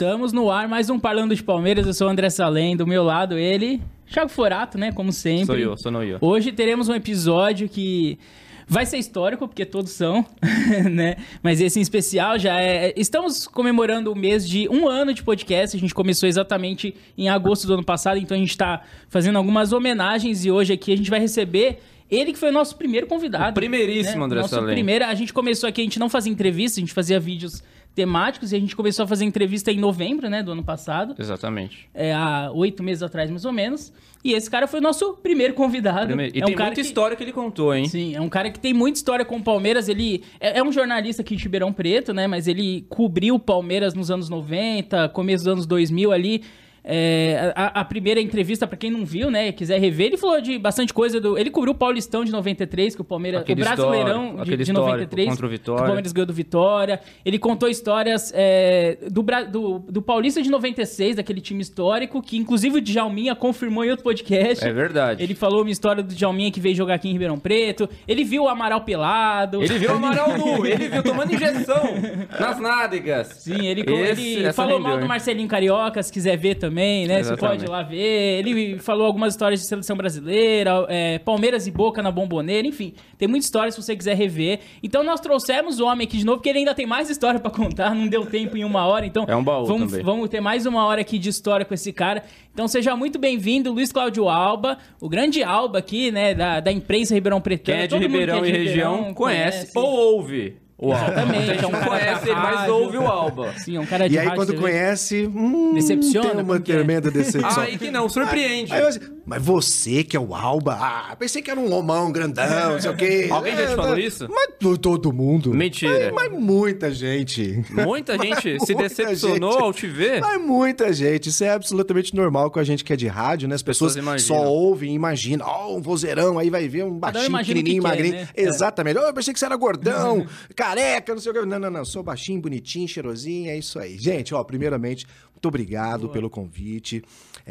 [0.00, 1.86] Estamos no ar, mais um Parlando de Palmeiras.
[1.86, 4.90] Eu sou o André Salem, do meu lado ele, Thiago Forato, né?
[4.92, 5.44] Como sempre.
[5.44, 6.16] Sou eu, sou não eu.
[6.22, 8.18] Hoje teremos um episódio que
[8.66, 10.24] vai ser histórico, porque todos são,
[10.90, 11.16] né?
[11.42, 12.94] Mas esse em especial já é.
[12.96, 15.76] Estamos comemorando o mês de um ano de podcast.
[15.76, 19.70] A gente começou exatamente em agosto do ano passado, então a gente está fazendo algumas
[19.70, 21.78] homenagens e hoje aqui a gente vai receber.
[22.10, 23.50] Ele que foi o nosso primeiro convidado.
[23.50, 24.24] O primeiríssimo, né?
[24.24, 24.74] André Nosso Salem.
[24.74, 27.62] primeiro, a gente começou aqui, a gente não fazia entrevista, a gente fazia vídeos
[27.94, 31.14] temáticos e a gente começou a fazer entrevista em novembro, né, do ano passado.
[31.18, 31.88] Exatamente.
[31.92, 33.92] É, há oito meses atrás, mais ou menos.
[34.22, 36.08] E esse cara foi o nosso primeiro convidado.
[36.08, 37.86] Primeiro- E é um tem cara muita que- história que ele contou, hein?
[37.88, 39.88] Sim, é um cara que tem muita história com o Palmeiras.
[39.88, 42.26] Ele é, é um jornalista aqui de Ribeirão Preto, né?
[42.26, 46.42] Mas ele cobriu o Palmeiras nos anos 90, começo dos anos 2000 ali.
[46.82, 50.58] É, a, a primeira entrevista, pra quem não viu, né, quiser rever, ele falou de
[50.58, 51.36] bastante coisa do.
[51.38, 53.42] Ele cobriu o Paulistão de 93, que o Palmeiras.
[53.42, 55.28] Aquele o Brasileirão de, de histórico 93.
[55.28, 55.82] contra o que Vitória.
[55.82, 57.00] o Palmeiras ganhou do Vitória.
[57.24, 62.78] Ele contou histórias é, do, do, do Paulista de 96, daquele time histórico, que inclusive
[62.78, 64.64] o Djalminha confirmou em outro podcast.
[64.64, 65.22] É verdade.
[65.22, 67.88] Ele falou uma história do Djalminha que veio jogar aqui em Ribeirão Preto.
[68.08, 69.62] Ele viu o Amaral pelado.
[69.62, 71.82] Ele viu o Amaral nu, ele viu tomando injeção
[72.40, 73.26] nas nádegas.
[73.40, 75.06] Sim, ele, Esse- ele falou rendeu, mal do?
[75.06, 77.14] Marcelinho Carioca, se quiser ver também, né?
[77.14, 77.40] Você Exatamente.
[77.58, 78.38] pode ir lá ver.
[78.38, 82.94] Ele falou algumas histórias de seleção brasileira, é, Palmeiras e Boca na Bomboneira, enfim.
[83.18, 84.60] Tem muita história se você quiser rever.
[84.82, 87.50] Então nós trouxemos o homem aqui de novo, porque ele ainda tem mais história pra
[87.50, 89.04] contar, não deu tempo em uma hora.
[89.06, 90.04] Então É um baú vamos, também.
[90.04, 92.22] vamos ter mais uma hora aqui de história com esse cara.
[92.52, 97.14] Então seja muito bem-vindo, Luiz Cláudio Alba, o grande Alba aqui, né, da, da imprensa
[97.14, 97.64] Ribeirão Preto.
[97.64, 101.04] Quem é de Ribeirão e região conhece ou ouve o Alba.
[101.12, 103.54] Exatamente, gente é um não cara conhece ele, mas ouve o Alba.
[103.58, 106.60] Sim, é um cara de E aí, rádio, quando conhece, hum, Decepciona, tem uma é?
[106.60, 107.62] tremenda decepção.
[107.62, 108.72] Aí que não, surpreende.
[108.72, 110.78] Aí eu assim, mas você que é o Alba?
[110.80, 113.28] Ah, pensei que era um romão grandão, não sei o quê.
[113.30, 114.00] Alguém já te É, falou né?
[114.02, 114.26] isso?
[114.28, 115.52] Mas to- todo mundo.
[115.54, 116.10] Mentira.
[116.14, 117.62] Mas, mas muita gente.
[117.70, 119.62] Muita gente se Muita decepcionou gente.
[119.62, 120.20] ao te ver.
[120.20, 121.28] Mas muita gente.
[121.28, 123.54] Isso é absolutamente normal com a gente que é de rádio, né?
[123.54, 125.46] As pessoas, pessoas só ouvem e imaginam.
[125.46, 128.14] Ó, um vozeirão, aí vai ver um baixinho, que pequenininho, quer, magrinho.
[128.14, 128.28] né?
[128.34, 128.42] É.
[128.42, 128.98] Exatamente.
[128.98, 130.26] Oh, eu pensei que você era gordão,
[130.70, 131.44] careca, não sei o quê.
[131.44, 131.84] Não, não, não.
[131.84, 133.98] Sou baixinho, bonitinho, cheirosinho, é isso aí.
[133.98, 137.02] Gente, ó, primeiramente, muito obrigado pelo convite.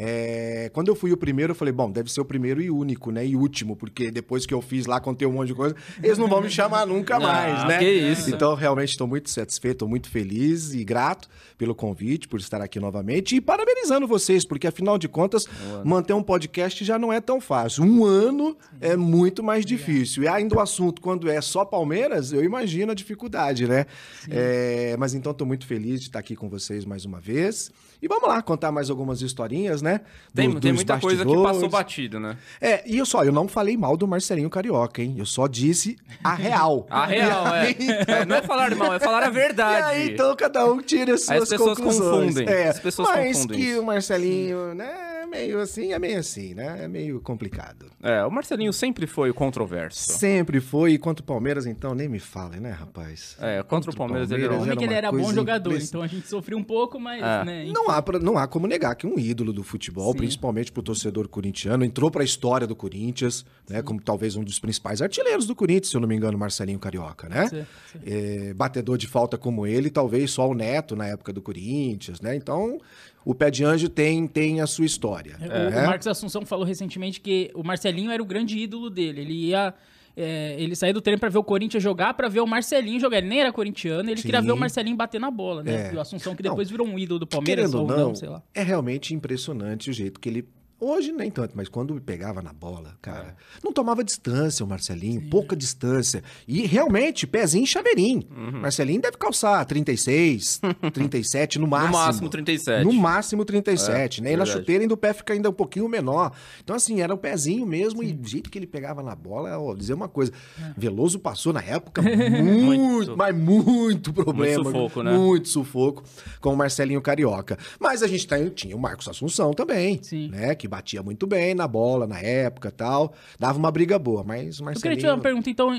[0.02, 3.10] É, quando eu fui o primeiro, eu falei, bom, deve ser o primeiro e único,
[3.10, 3.26] né?
[3.26, 6.26] E último, porque depois que eu fiz lá, contei um monte de coisa, eles não
[6.26, 7.78] vão me chamar nunca mais, né?
[7.78, 8.34] que isso.
[8.34, 11.28] Então, realmente, estou muito satisfeito, estou muito feliz e grato
[11.58, 15.46] pelo convite, por estar aqui novamente e parabenizando vocês, porque afinal de contas,
[15.84, 17.84] manter um podcast já não é tão fácil.
[17.84, 20.22] Um ano é muito mais difícil.
[20.22, 23.84] E ainda o assunto, quando é só Palmeiras, eu imagino a dificuldade, né?
[24.30, 27.70] É, mas então, estou muito feliz de estar aqui com vocês mais uma vez.
[28.02, 30.00] E vamos lá contar mais algumas historinhas, né?
[30.34, 31.56] Tem, Do- tem dos muita coisa que bastidores.
[31.56, 32.36] passou batido, né?
[32.60, 35.14] É, e eu só, eu não falei mal do Marcelinho Carioca, hein?
[35.18, 36.86] Eu só disse a real.
[36.90, 37.70] A real, é.
[38.20, 39.86] É, Não é falar mal, é falar a E verdade.
[39.86, 42.34] aí, então, cada um tira as Aí suas as pessoas conclusões.
[42.34, 43.80] confundem, É, as pessoas mas confundem que isso.
[43.80, 46.84] o Marcelinho, né, é meio assim, é meio assim, né?
[46.84, 47.86] É meio complicado.
[48.02, 50.12] É, o Marcelinho sempre foi o controverso.
[50.12, 53.36] Sempre foi, e quanto o Palmeiras, então, nem me fale, né, rapaz?
[53.40, 55.76] É, contra o Palmeiras ele era O um- homem que ele uma era bom jogador,
[55.80, 57.44] então a gente sofreu um pouco, mas, É.
[57.44, 57.72] né, enfim.
[57.90, 60.18] Não há, pra- não há como negar que um ídolo do futebol, Sim.
[60.18, 63.82] principalmente pro torcedor corintiano, entrou pra história do Corinthians, né?
[63.82, 67.28] Como talvez um dos principais artilheiros do Corinthians, se eu não me engano, Marcelinho Carioca,
[67.28, 67.48] né?
[67.48, 67.98] Sim, sim.
[68.06, 72.36] É, batedor de falta como ele, talvez só o Neto na época do Corinthians, né?
[72.36, 72.78] Então,
[73.24, 75.36] o pé de anjo tem, tem a sua história.
[75.40, 75.82] O, né?
[75.82, 79.20] o Marcos Assunção falou recentemente que o Marcelinho era o grande ídolo dele.
[79.22, 79.74] Ele ia.
[80.20, 83.18] É, ele saía do treino pra ver o Corinthians jogar, pra ver o Marcelinho jogar.
[83.18, 84.26] Ele nem era corintiano, ele Sim.
[84.26, 85.88] queria ver o Marcelinho bater na bola, né?
[85.88, 85.92] É.
[85.92, 88.28] E o Assunção que Não, depois virou um ídolo do Palmeiras, ou não, não, sei
[88.28, 88.42] lá.
[88.54, 90.48] é realmente impressionante o jeito que ele.
[90.80, 95.54] Hoje nem tanto, mas quando pegava na bola, cara, não tomava distância o Marcelinho, pouca
[95.54, 96.22] distância.
[96.48, 98.22] E realmente, pezinho chaveirinho.
[98.30, 98.60] Uhum.
[98.60, 100.60] Marcelinho deve calçar 36,
[100.92, 101.92] 37 no máximo.
[101.92, 102.84] máximo 37.
[102.84, 104.32] No máximo 37, É, né?
[104.32, 104.58] E na verdade.
[104.60, 106.32] chuteira ainda o pé fica ainda um pouquinho menor.
[106.64, 109.74] Então, assim, era o pezinho mesmo e o jeito que ele pegava na bola, ó,
[109.74, 110.32] dizer uma coisa.
[110.76, 112.00] Veloso passou na época
[112.42, 114.62] muito, mas muito problema.
[114.64, 115.12] Muito sufoco, né?
[115.16, 116.02] Muito sufoco
[116.40, 117.58] com o Marcelinho Carioca.
[117.78, 120.28] Mas a gente tem- tinha o Marcos Assunção também, Sim.
[120.28, 120.54] né?
[120.54, 123.12] Que batia muito bem na bola na época tal.
[123.38, 124.80] Dava uma briga boa, mas o Eu Marcelinho...
[124.82, 125.70] queria te fazer uma pergunta, então,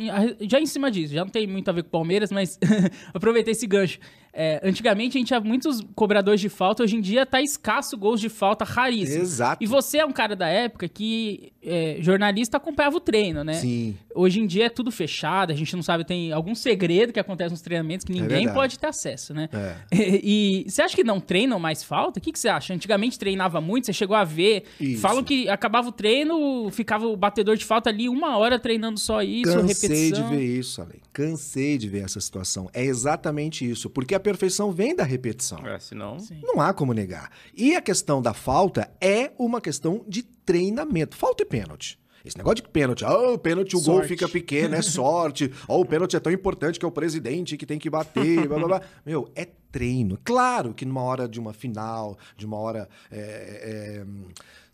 [0.41, 2.59] já em cima disso, já não tem muito a ver com o Palmeiras, mas
[3.13, 3.97] aproveitei esse gancho.
[4.33, 8.21] É, antigamente a gente tinha muitos cobradores de falta, hoje em dia tá escasso gols
[8.21, 9.21] de falta, raríssimo.
[9.21, 9.63] Exato.
[9.63, 13.55] E você é um cara da época que é, jornalista acompanhava o treino, né?
[13.55, 13.97] Sim.
[14.15, 17.51] Hoje em dia é tudo fechado, a gente não sabe, tem algum segredo que acontece
[17.51, 19.49] nos treinamentos que ninguém É pode ter acesso, né?
[19.51, 19.75] É.
[20.23, 22.19] E, você acha que não treinam mais falta?
[22.19, 22.73] O que, que você acha?
[22.73, 24.63] Antigamente treinava muito, você chegou a ver.
[24.79, 25.01] Isso.
[25.01, 29.21] Falam que acabava o treino, ficava o batedor de falta ali uma hora treinando só
[29.21, 30.29] isso, Cansei repetição.
[30.29, 31.01] de ver isso, Ale.
[31.13, 32.69] Cansei de ver essa situação.
[32.73, 33.89] É exatamente isso.
[33.89, 35.65] Porque a perfeição vem da repetição.
[35.67, 36.17] É, senão.
[36.41, 37.29] Não há como negar.
[37.55, 41.15] E a questão da falta é uma questão de treinamento.
[41.15, 41.99] Falta e pênalti.
[42.23, 44.07] Esse negócio de pênalti, ah, o pênalti, o gol Sorte.
[44.07, 45.51] fica pequeno, é sorte.
[45.67, 48.57] Ó, o pênalti é tão importante que é o presidente que tem que bater, blá,
[48.59, 48.81] blá, blá.
[49.03, 50.19] Meu, é treino.
[50.23, 54.05] Claro que numa hora de uma final, de uma hora é, é,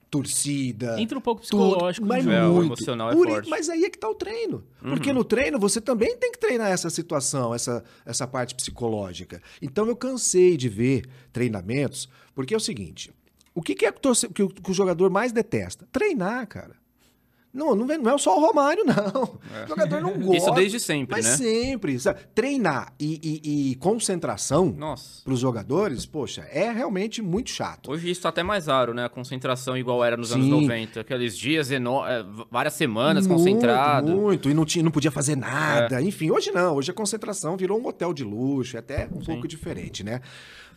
[0.09, 0.99] torcida...
[1.01, 2.35] Entra um pouco tudo, psicológico no mas jogo.
[2.35, 2.65] É, muito.
[2.67, 3.49] emocional é Por forte.
[3.49, 4.63] Mas aí é que tá o treino.
[4.81, 9.41] Porque no treino você também tem que treinar essa situação, essa, essa parte psicológica.
[9.61, 13.11] Então eu cansei de ver treinamentos, porque é o seguinte:
[13.53, 15.87] o que, que é que o- que o jogador mais detesta?
[15.91, 16.75] Treinar, cara.
[17.53, 19.23] Não, não, é só o Romário, não.
[19.63, 20.37] O jogador não gosta.
[20.37, 21.37] Isso desde sempre, mas né?
[21.37, 21.99] sempre.
[21.99, 22.19] sabe?
[22.35, 24.71] Treinar e, e- e concentração
[25.23, 27.91] para os jogadores, poxa, é realmente muito chato.
[27.91, 29.05] Hoje isso tá até mais raro, né?
[29.05, 30.51] A concentração igual era nos anos Sim.
[30.61, 30.99] 90.
[31.01, 32.05] Aqueles dias, eno...
[32.05, 34.11] é, várias semanas Muito, concentrado.
[34.15, 35.35] Muito, e não, tinha, não podia fazer É.
[35.37, 36.01] nada.
[36.01, 36.75] Enfim, hoje não.
[36.75, 40.21] Hoje a concentração virou um hotel de luxo, é até um pouco diferente, né?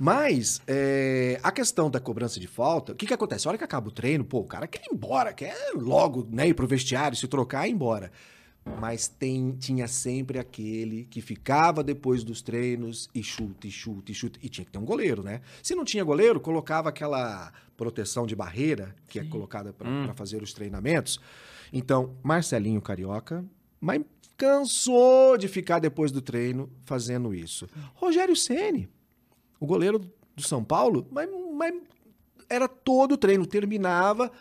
[0.02, 3.46] Mas é, a questão da cobrança de falta, o que, que acontece?
[3.46, 6.48] A hora que acaba o treino, pô, o cara quer ir embora, quer logo né,
[6.48, 8.10] ir pro vestiário, se trocar e ir embora.
[8.80, 14.14] Mas tem, tinha sempre aquele que ficava depois dos treinos e chuta, e chuta, e
[14.14, 14.38] chuta.
[14.42, 15.42] E tinha que ter um goleiro, né?
[15.62, 20.54] Se não tinha goleiro, colocava aquela proteção de barreira que é colocada para fazer os
[20.54, 21.20] treinamentos.
[21.70, 23.44] Então, Marcelinho Carioca,
[23.78, 24.00] mas
[24.34, 27.68] cansou de ficar depois do treino fazendo isso.
[27.94, 28.88] Rogério Ceni,
[29.60, 30.00] o goleiro
[30.34, 31.74] do São Paulo, mas, mas
[32.48, 34.32] era todo o treino, terminava.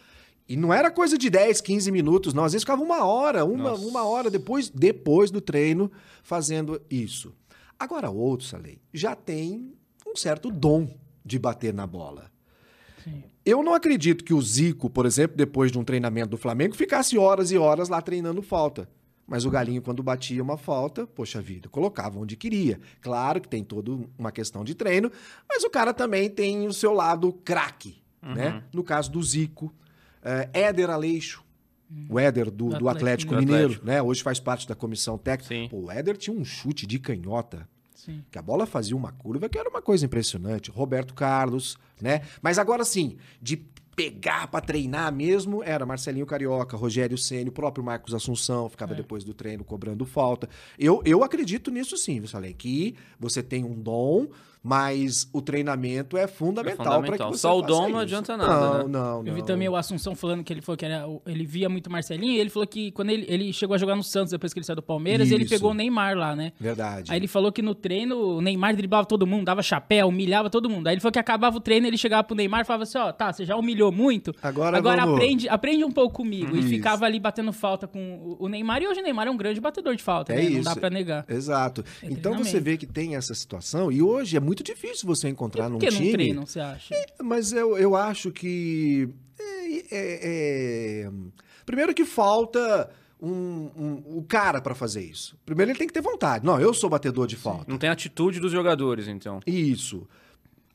[0.48, 2.44] E não era coisa de 10, 15 minutos, não.
[2.44, 3.86] Às vezes ficava uma hora, uma, Nossa.
[3.86, 5.92] uma hora depois, depois do treino,
[6.24, 7.32] fazendo isso.
[7.78, 9.74] Agora, outros, Salei, já tem
[10.08, 10.90] um certo dom
[11.24, 12.32] de bater na bola.
[13.04, 13.24] Sim.
[13.46, 17.18] Eu não acredito que o Zico, por exemplo, depois de um treinamento do Flamengo, ficasse
[17.18, 18.90] horas e horas lá treinando falta.
[19.30, 22.80] Mas o Galinho, quando batia uma falta, poxa vida, colocava onde queria.
[23.02, 25.12] Claro que tem toda uma questão de treino,
[25.48, 28.64] mas o cara também tem o seu lado craque, né?
[28.74, 29.74] No caso do Zico,
[30.24, 31.44] é, Éder Aleixo,
[32.10, 33.86] o Éder do, Do do Atlético, Atlético Mineiro, Atlético.
[33.86, 34.02] né?
[34.02, 35.56] Hoje faz parte da comissão técnica.
[35.56, 35.68] Sim.
[35.70, 38.24] Pô, o Éder tinha um chute de canhota Sim.
[38.30, 40.70] que a bola fazia uma curva que era uma coisa impressionante.
[40.70, 42.22] Roberto Carlos, né?
[42.42, 43.66] Mas agora sim, de
[44.00, 49.26] pegar pra treinar mesmo, era Marcelinho Carioca, Rogério Ceni, o próprio Marcos Assunção, ficava depois
[49.26, 50.48] do treino cobrando falta.
[50.80, 52.54] Eu, eu acredito nisso sim, Salem?
[52.54, 54.30] Que você tem um dom,
[54.64, 57.32] mas o treinamento é fundamental, É para que fundamental.
[57.34, 58.84] você Só o dom não adianta nada, Não, né?
[58.90, 59.28] não, não.
[59.28, 61.90] Eu vi também o Assunção falando que ele falou que era, o- ele via muito
[61.90, 64.60] Marcelinho e ele falou que quando ele, ele chegou a jogar no Santos depois que
[64.60, 65.54] ele saiu do Palmeiras, ele Isso.
[65.54, 66.52] pegou o Neymar lá, né?
[66.60, 67.12] Verdade.
[67.12, 70.70] Aí ele falou que no treino o Neymar driblava todo mundo, dava chapéu, humilhava todo
[70.70, 70.88] mundo.
[70.88, 73.12] Aí ele falou que acabava o treino, ele chegava pro Neymar e falava assim: ó,
[73.14, 74.34] tá, você já humilhou muito.
[74.42, 76.56] Agora vamos- aprende, aprende um pouco comigo.
[76.56, 76.70] E Isso.
[76.70, 78.82] ficava ali batendo falta com o- Neymar.
[78.82, 80.44] E hoje o Neymar é um grande batedor de falta, É né?
[80.44, 80.64] Não isso.
[80.64, 81.26] dá pra negar.
[81.30, 81.84] Exato.
[82.04, 85.64] É então você vê que tem essa situação e hoje é muito difícil você encontrar
[85.66, 86.12] Por num que não time.
[86.12, 86.94] treinam, você acha?
[87.22, 89.10] Mas eu, eu acho que.
[89.40, 91.12] é- é- é-
[91.66, 92.90] Primeiro que falta
[93.22, 93.30] um,
[93.76, 95.38] um- o cara pra fazer isso.
[95.46, 96.46] Primeiro ele tem que ter vontade.
[96.46, 97.66] Não, eu sou batedor de falta.
[97.68, 99.40] Não tem atitude dos jogadores, então.
[99.46, 100.08] Isso.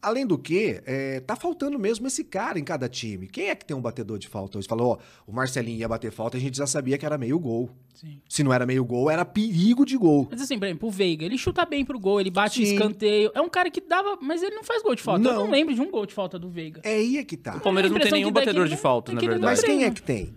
[0.05, 3.27] Além do que, é, tá faltando mesmo esse cara em cada time.
[3.27, 4.69] Quem é que tem um batedor de falta hoje?
[4.69, 7.71] Falou, ó, o Marcelinho ia bater falta, a gente já sabia que era meio gol.
[7.95, 8.21] Sim.
[8.29, 10.29] Se não era meio gol, era perigo de gol.
[10.31, 12.75] Mas assim, por exemplo, o Veiga, ele chuta bem pro gol, ele bate Sim.
[12.75, 13.31] escanteio.
[13.35, 15.27] É um cara que dava, mas ele não faz gol de falta.
[15.27, 15.45] Eu Não.
[15.45, 16.81] não lembro de um gol de falta do Veiga.
[16.85, 17.57] É aí é que tá.
[17.57, 19.45] O Palmeiras não tem nenhum é batedor de não- falta, é na não verdade.
[19.53, 20.35] Mas quem é que tem?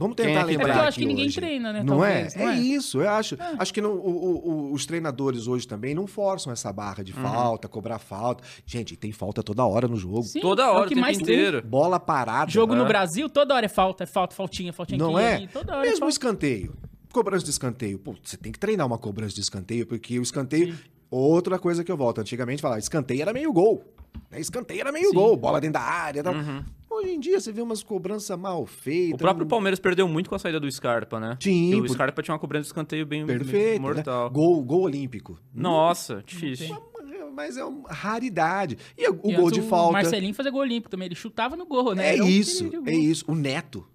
[0.00, 0.64] Vamos Quem tentar é lembrar?
[0.64, 1.36] É porque eu acho que aqui ninguém hoje.
[1.36, 2.38] treina, né, Não talvez, é?
[2.38, 2.58] não é é?
[2.58, 3.36] isso, eu acho.
[3.58, 7.04] Acho que não- o- o- o- os treinadores hoje também não forçam essa barra Uhum.
[7.04, 8.42] de falta, cobrar falta.
[8.64, 10.22] Gente, tem falta toda hora no jogo.
[10.22, 11.22] Sim, Toda é hora, o que tempo mais tem.
[11.24, 11.62] inteiro.
[11.62, 12.50] Bola parada.
[12.50, 12.88] Jogo no É.
[12.88, 15.34] Brasil, toda hora é falta, é falta, faltinha, faltinha Não aqui, é?
[15.34, 16.74] ali, toda hora é Mesmo escanteio.
[17.12, 17.98] Cobrança de escanteio.
[17.98, 20.74] Pô, você tem que treinar uma cobrança de escanteio, porque o escanteio.
[21.10, 22.20] Outra coisa que eu volto.
[22.20, 23.84] Antigamente falava, escanteio era meio gol.
[24.30, 24.40] Né?
[24.40, 25.14] Escanteio era meio Sim.
[25.14, 26.20] gol, bola dentro da área.
[26.20, 26.32] e Tal.
[26.34, 26.64] Uhum.
[26.90, 29.14] Hoje em dia você vê umas cobranças mal feitas.
[29.14, 31.38] O próprio Palmeiras perdeu muito com a saída do Scarpa, né?
[31.40, 33.80] Sim, E o por- Scarpa tinha uma cobrança de escanteio bem, Perfeito.
[33.80, 34.24] mortal.
[34.24, 34.30] Né?
[34.34, 35.38] Gol, gol olímpico.
[35.54, 36.76] Nossa, difícil.
[37.32, 38.76] Mas é uma raridade.
[38.98, 39.90] E o E gol de falta.
[39.90, 42.08] O Marcelinho fazia gol olímpico também, ele chutava no gol, né?
[42.10, 43.24] É Era um isso, de é isso.
[43.28, 43.86] O Neto.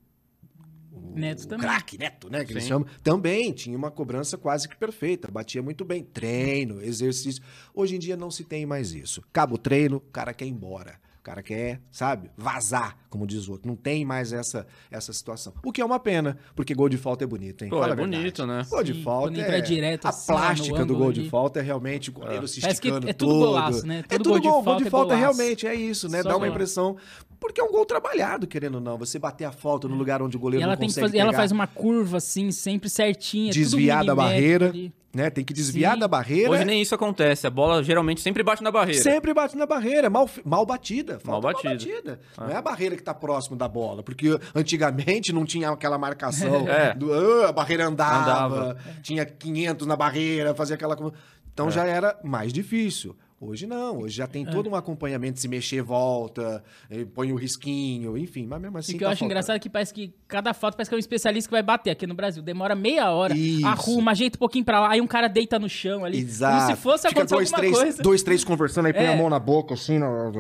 [0.94, 1.68] O Neto também.
[1.68, 2.44] craque Neto, né?
[2.46, 2.70] Que eles Sim.
[2.70, 2.88] chamam.
[3.04, 5.30] Também tinha uma cobrança quase que perfeita.
[5.30, 6.02] Batia muito bem.
[6.04, 7.44] Treino, exercício.
[7.74, 9.22] Hoje em dia não se tem mais isso.
[9.30, 11.00] Acaba o treino, o cara quer ir embora.
[11.26, 13.68] O cara quer, sabe, vazar, como diz o outro.
[13.68, 15.54] Não tem mais essa, essa situação.
[15.64, 17.72] O que é uma pena, porque gol de falta é bonito, hein?
[17.72, 18.64] Pô, Fala é bonito, né?
[18.70, 19.42] Gol de Sim, falta é...
[19.42, 22.62] entra direto a assim, no plástica do gol de falta é realmente o goleiro se
[22.62, 23.46] Parece que esticando é tudo todo.
[23.48, 24.04] golaço, né?
[24.08, 25.38] É tudo gol de gol, gol falta de é falta golaço.
[25.40, 26.22] realmente, é isso, né?
[26.22, 26.54] Só Dá uma golaço.
[26.54, 26.98] impressão...
[27.48, 28.98] porque é um gol trabalhado, querendo ou não.
[28.98, 31.08] Você bater a falta no lugar onde o goleiro E ela não tem que consegue
[31.08, 34.92] fazer, ela faz uma curva assim, sempre certinha, tudo desviar da barreira, ali.
[35.14, 35.30] né?
[35.30, 36.00] Tem que desviar Sim.
[36.00, 36.50] da barreira.
[36.52, 37.46] Hoje nem isso acontece.
[37.48, 39.02] A bola geralmente sempre bate na barreira.
[39.02, 41.20] Sempre bate na barreira, mal, mal batida.
[41.24, 42.20] Mal falta batida.
[42.38, 46.68] Não é a barreira que tá próximo da bola, porque antigamente não tinha aquela marcação
[46.70, 46.94] É.
[46.94, 48.78] do "Ah, a barreira andava, Andava.
[49.04, 51.36] tinha 500 na barreira, fazia aquela co- É.
[51.54, 53.16] Então já era mais difícil.
[53.40, 58.18] Hoje não, hoje já tem todo um acompanhamento, se mexer volta, eh, põe o risquinho,
[58.18, 59.32] enfim, mas mesmo assim o que eu tá acho faltando.
[59.34, 61.92] engraçado é que parece que cada foto parece que é um especialista que vai bater
[61.92, 62.42] aqui no Brasil.
[62.42, 63.68] Demora meia hora, Isso.
[63.68, 66.20] arruma, ajeita um pouquinho pra lá, aí um cara deita no chão ali.
[66.20, 66.64] Exato.
[66.66, 68.04] Como se fosse Fica acontecer dois, alguma três, coisa.
[68.04, 69.14] dois, três conversando, aí põe É.
[69.14, 70.00] a mão na boca, assim.
[70.00, 70.32] no-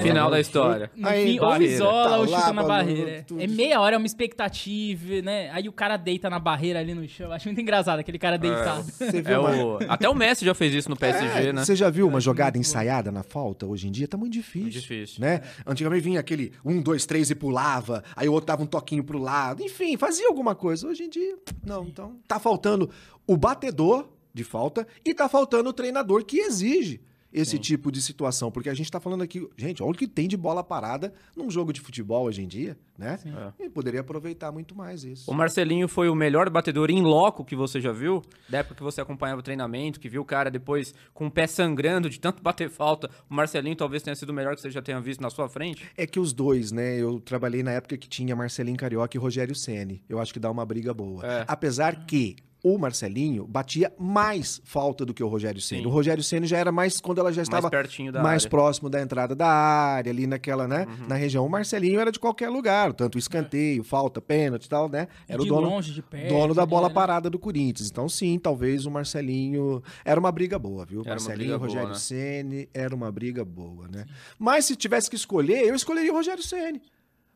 [0.00, 0.90] Final da história.
[0.96, 3.24] No Aí, fim, ou isola Tá ou lá, chuta na bagulho, barreira.
[3.26, 3.42] tudo.
[3.42, 5.50] É meia hora, é uma expectativa, né?
[5.50, 7.32] Aí o cara deita na barreira ali no chão.
[7.32, 8.84] Acho muito engraçado aquele cara deitado.
[8.84, 9.78] Você É viu o...
[9.88, 11.64] Até o Messi já fez isso no PSG, É, né?
[11.64, 13.66] Você já viu uma jogada ensaiada na falta?
[13.66, 14.62] Hoje em dia tá muito difícil.
[14.62, 15.20] Muito difícil.
[15.20, 15.42] Né?
[15.66, 19.18] Antigamente vinha aquele um, dois, três e pulava, aí o outro dava um toquinho pro
[19.18, 19.62] lado.
[19.62, 20.86] Enfim, fazia alguma coisa.
[20.86, 21.84] Hoje em dia, não.
[21.84, 22.90] Então, tá faltando
[23.26, 27.00] o batedor de falta e tá faltando o treinador que exige
[27.32, 28.50] esse tipo de situação.
[28.50, 31.50] Porque a gente tá falando aqui, gente, olha o que tem de bola parada num
[31.50, 33.18] jogo de futebol hoje em dia, né?
[33.58, 35.30] E poderia aproveitar muito mais isso.
[35.30, 38.22] O Marcelinho foi o melhor batedor em loco que você já viu?
[38.48, 41.46] Da época que você acompanhava o treinamento, que viu o cara depois com o pé
[41.46, 43.10] sangrando de tanto bater falta.
[43.28, 45.84] O Marcelinho talvez tenha sido o melhor que você já tenha visto na sua frente.
[45.96, 46.96] É que os dois, né?
[46.98, 50.02] Eu trabalhei na época que tinha Marcelinho Carioca e Rogério Ceni.
[50.08, 51.24] Eu acho que dá uma briga boa.
[51.24, 51.44] É.
[51.46, 55.80] Apesar que o Marcelinho batia mais falta do que o Rogério Ceni.
[55.82, 55.86] Sim.
[55.86, 58.50] O Rogério Ceni já era mais quando ela já estava pertinho da mais área.
[58.50, 61.08] próximo da entrada da área, ali naquela, né, Uhum.
[61.08, 61.44] na região.
[61.44, 65.08] O Marcelinho era de qualquer lugar, tanto escanteio, falta, pênalti e tal, né?
[65.28, 66.94] Era De o dono, longe, de perto, dono da bola né?
[66.94, 67.88] parada do Corinthians.
[67.90, 71.00] Então, sim, talvez o Marcelinho era uma briga boa, viu?
[71.00, 71.94] Era Marcelinho, boa, Rogério né?
[71.96, 74.06] Ceni era uma briga boa, né?
[74.38, 76.80] Mas se tivesse que escolher, eu escolheria o Rogério Ceni.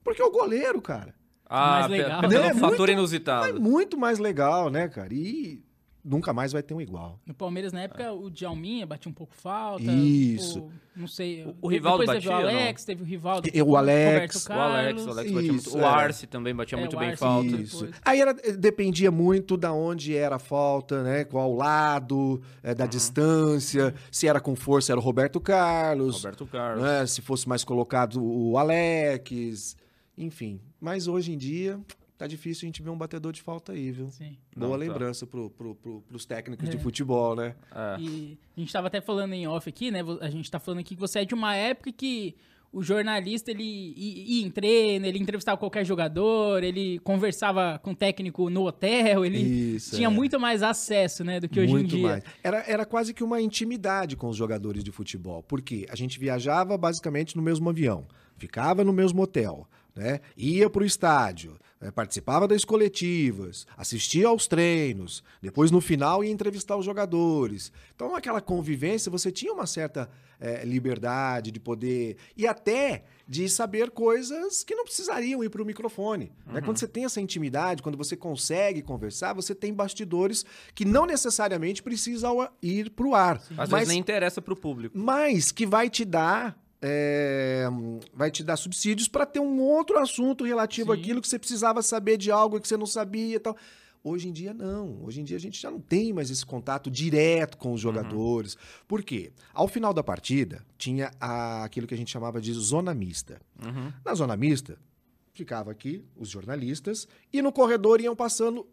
[0.04, 1.12] Porque é o goleiro, cara.
[1.48, 2.20] Ah, Mais legal.
[2.20, 2.54] pelo Né?
[2.54, 3.60] fator Muito- É inusitado.
[3.60, 5.14] muito mais legal, né, cara?
[5.14, 5.62] E
[6.04, 7.18] nunca mais vai ter um igual.
[7.26, 9.82] No Palmeiras, na época, o Djalminha batia um pouco falta.
[9.84, 10.60] Isso.
[10.60, 11.44] O, não sei.
[11.44, 13.48] O- o Rivaldo depois teve o batia, Alex, teve o Rivaldo.
[13.52, 14.46] E- o Alex.
[14.46, 15.10] Roberto O Alex, o.
[15.10, 15.54] Alex batia muito.
[15.68, 15.84] Isso, O é.
[15.84, 17.46] Arce também batia É, muito o bem Arce, falta.
[17.48, 17.84] isso.
[17.86, 17.88] Isso.
[18.04, 21.24] Aí era, dependia muito da onde era a falta, né?
[21.24, 22.74] Qual lado, é, Uhum.
[22.76, 26.82] da distância, se era com força era o Roberto Carlos, Roberto Carlos.
[26.84, 27.06] né?
[27.06, 29.76] se fosse mais colocado o Alex,
[30.16, 30.61] enfim.
[30.80, 31.80] Mas hoje em dia
[32.18, 34.11] tá difícil a gente ver um batedor de falta aí, viu?
[34.11, 34.37] Sim.
[34.56, 34.76] Boa Não, tá.
[34.76, 36.70] lembrança pro, pro, pro, pros técnicos É.
[36.70, 37.54] de futebol, né?
[37.75, 38.00] É.
[38.00, 40.00] E a gente tava até falando em off aqui, né?
[40.20, 42.35] A gente tá falando aqui que você é de uma época que
[42.73, 43.62] o jornalista, ele
[43.96, 49.38] ia em treino, ele entrevistava qualquer jogador, ele conversava com o técnico no hotel, ele
[49.76, 50.11] Isso, tinha é.
[50.11, 52.08] muito mais acesso, né, do que hoje Muito em dia.
[52.08, 52.25] mais.
[52.42, 55.42] Era, era quase que uma intimidade com os jogadores de futebol.
[55.42, 58.06] Porque a gente viajava basicamente no mesmo avião,
[58.37, 60.20] ficava no mesmo hotel, né?
[60.36, 61.90] ia para o estádio, né?
[61.90, 67.72] participava das coletivas, assistia aos treinos, depois no final ia entrevistar os jogadores.
[67.94, 72.16] Então, aquela convivência, você tinha uma certa eh, liberdade de poder.
[72.36, 76.30] E até de saber coisas que não precisariam ir para o microfone.
[76.46, 76.60] né?
[76.60, 81.82] Quando você tem essa intimidade, quando você consegue conversar, você tem bastidores que não necessariamente
[81.82, 83.36] precisam ir para o ar.
[83.56, 84.96] Às mas, vezes nem interessa pro público.
[84.96, 86.56] mas que vai te dar.
[86.80, 87.64] É,
[88.12, 91.00] vai te dar subsídios para ter um outro assunto relativo Sim.
[91.00, 93.56] àquilo que você precisava saber de algo que você não sabia e tal.
[94.04, 95.02] Hoje em dia, não.
[95.04, 98.56] Hoje em dia, a gente já não tem mais esse contato direto com os jogadores.
[98.87, 99.33] Por quê?
[99.52, 103.40] Ao final da partida, tinha a- aquilo que a gente chamava de zona mista.
[103.64, 103.92] Uhum.
[104.04, 104.78] Na zona mista,
[105.35, 108.64] ficava aqui os jornalistas e no corredor iam passando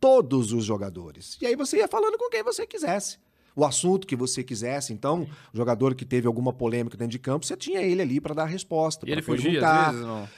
[0.00, 1.38] todos os jogadores.
[1.40, 3.18] E aí você ia falando com quem você quisesse.
[3.60, 4.92] O assunto que você quisesse.
[4.92, 8.34] Então, o jogador que teve alguma polêmica dentro de campo, você tinha ele ali para
[8.34, 9.06] dar a resposta.
[9.08, 9.86] E ele fugia perguntar.
[9.88, 10.28] às vezes, não?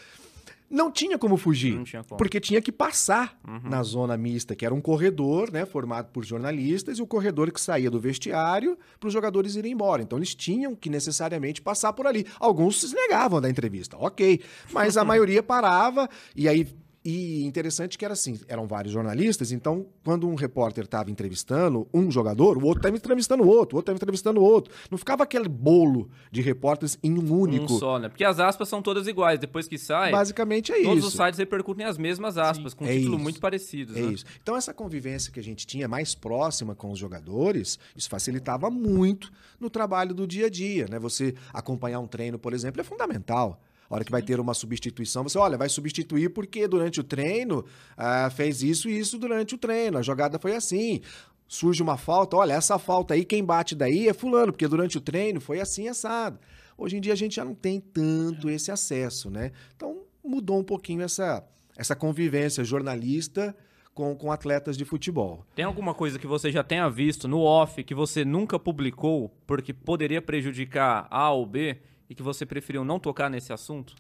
[0.69, 1.75] Não tinha como fugir.
[1.75, 2.17] Não tinha como.
[2.17, 3.61] Porque tinha que passar Uhum.
[3.69, 7.61] na zona mista, que era um corredor, né, formado por jornalistas, e o corredor que
[7.61, 10.01] saía do vestiário para os jogadores irem embora.
[10.03, 12.27] Então eles tinham que necessariamente passar por ali.
[12.41, 14.41] Alguns se negavam da entrevista, ok.
[14.73, 16.67] Mas a maioria parava, e aí.
[17.05, 22.11] E interessante que era assim, eram vários jornalistas, então quando um repórter estava entrevistando um
[22.13, 24.73] jogador, o outro estava entrevistando o outro, o outro estava entrevistando o outro.
[24.89, 27.65] Não ficava aquele bolo de repórteres em um único.
[27.75, 28.09] Um só, né?
[28.09, 29.41] Porque as aspas são todas iguais.
[29.41, 31.09] Depois que sai, Basicamente é todos isso.
[31.09, 33.23] os sites repercutem as mesmas aspas, com É títulos isso.
[33.23, 33.97] muito parecidos.
[33.97, 34.13] É né?
[34.13, 34.25] isso.
[34.41, 39.33] Então, essa convivência que a gente tinha mais próxima com os jogadores, isso facilitava muito
[39.59, 40.99] no trabalho do dia a dia, né?
[41.01, 43.61] Você acompanhar um treino, por exemplo, é fundamental.
[43.93, 47.63] A hora que vai ter uma substituição, você, olha, vai substituir porque durante o treino
[47.95, 51.03] ah, fez isso e isso durante o treino, a jogada foi assim.
[51.47, 55.01] Surge uma falta, olha, essa falta aí, quem bate daí é fulano, porque durante o
[55.01, 56.39] treino foi assim assado.
[56.79, 59.53] Hoje em dia a gente já não tem tanto esse acesso, né?
[59.77, 61.45] Então mudou um pouquinho essa,
[61.77, 63.55] essa convivência jornalista
[63.93, 65.45] com, com atletas de futebol.
[65.55, 69.75] Tem alguma coisa que você já tenha visto no off que você nunca publicou porque
[69.75, 71.79] poderia prejudicar A ou B
[72.13, 73.95] e que você preferiu não tocar nesse assunto?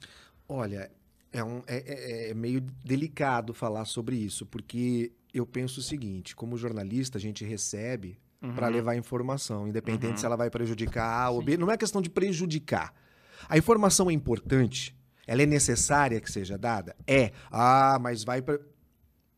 [0.46, 0.90] Olha,
[1.32, 6.36] é, um, é, é, é meio delicado falar sobre isso, porque eu penso o seguinte:
[6.36, 8.56] como jornalista, a gente recebe Uhum.
[8.56, 11.56] para levar informação, independente se ela vai prejudicar A ou B.
[11.56, 12.92] Não é questão de prejudicar.
[13.48, 14.96] A informação é importante,
[15.28, 16.96] ela é necessária que seja dada?
[17.06, 17.30] É.
[17.52, 18.42] Ah, mas vai.
[18.42, 18.58] Pre...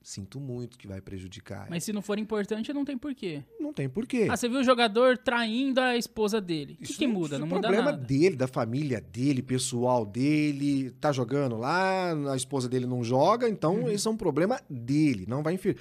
[0.06, 1.66] Sinto muito que vai prejudicar.
[1.70, 3.42] Mas se não for importante, não tem porquê.
[3.58, 4.26] Não tem porquê.
[4.30, 6.76] Ah, você viu o jogador traindo a esposa dele.
[6.78, 7.36] O que, que não- muda?
[7.36, 8.04] isso Não é muda problema nada.
[8.04, 10.90] dele, da família dele, pessoal dele.
[11.00, 13.90] Tá jogando lá, a esposa dele não joga, então Uhum.
[13.90, 15.78] isso é um problema dele, não vai infir.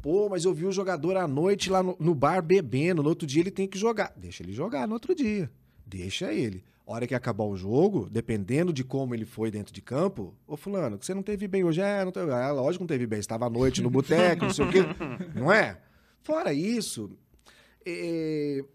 [0.00, 3.26] Pô, mas eu vi o jogador à noite lá no, no bar bebendo, no outro
[3.26, 4.12] dia ele tem que jogar.
[4.16, 5.50] Deixa ele jogar no outro dia.
[5.84, 6.62] Deixa ele.
[6.86, 10.98] Hora que acabar o jogo, dependendo de como ele foi dentro de campo, ô fulano,
[10.98, 13.18] que você não teve bem hoje, é, não teve, ah, lógico que não teve bem,
[13.18, 14.80] estava à noite no boteco, não sei o quê,
[15.34, 15.78] não é?
[16.22, 17.23] Fora isso, é,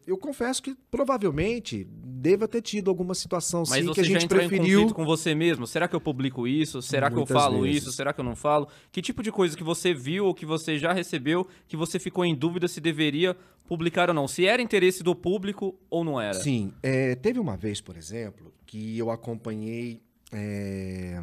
[0.06, 4.28] eu confesso que provavelmente deva ter tido alguma situação Mas sim você que a gente
[4.28, 4.82] preferiu.
[4.82, 5.66] conflito com você mesmo?
[5.66, 6.82] Será que eu publico isso?
[6.82, 7.84] Será que eu Muitas falo vezes.
[7.84, 7.92] isso?
[7.92, 8.68] Será que eu não falo?
[8.92, 12.24] Que tipo de coisa que você viu ou que você já recebeu que você ficou
[12.24, 13.36] em dúvida se deveria
[13.68, 14.28] publicar ou não?
[14.28, 16.36] Se era interesse do público ou não era?
[16.36, 20.02] Sim, é, teve uma vez, por exemplo, que eu acompanhei
[20.32, 21.20] é,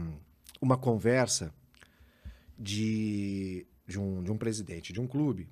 [0.61, 1.55] uma conversa
[2.59, 5.49] de, de, um, de um presidente de um clube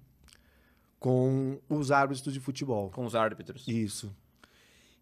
[1.04, 2.88] com os árbitros de futebol.
[2.88, 3.68] Com os árbitros.
[3.68, 4.10] Isso.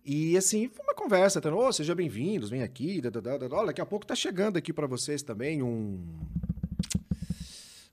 [0.05, 3.57] E assim, foi uma conversa, até, ô, sejam bem-vindos, vem aqui, da, da, da, da.
[3.57, 6.05] Olha, daqui a pouco tá chegando aqui para vocês também um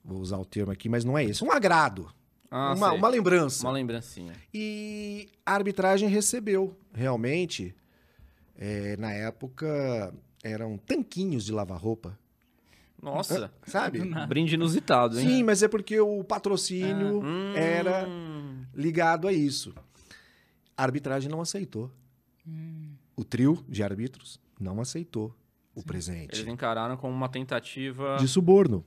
[0.04, 2.12] vou usar o termo aqui, mas não é esse, um agrado,
[2.50, 2.98] Ah, uma, sei.
[2.98, 3.64] uma lembrança.
[3.64, 4.34] Uma lembrancinha.
[4.52, 7.76] E a arbitragem recebeu, realmente,
[8.58, 10.12] é, na época
[10.44, 12.18] eram tanquinhos de lavar roupa,
[13.02, 13.52] Nossa.
[13.66, 14.00] sabe?
[14.28, 15.28] Brinde inusitado, hein?
[15.28, 17.54] Sim, mas é porque o patrocínio Hum.
[17.56, 18.08] era
[18.74, 19.74] ligado a isso.
[20.76, 21.92] A arbitragem não aceitou.
[23.16, 25.36] O trio de árbitros não aceitou
[25.76, 28.18] o presente Eles encararam como uma tentativa.
[28.20, 28.84] de suborno.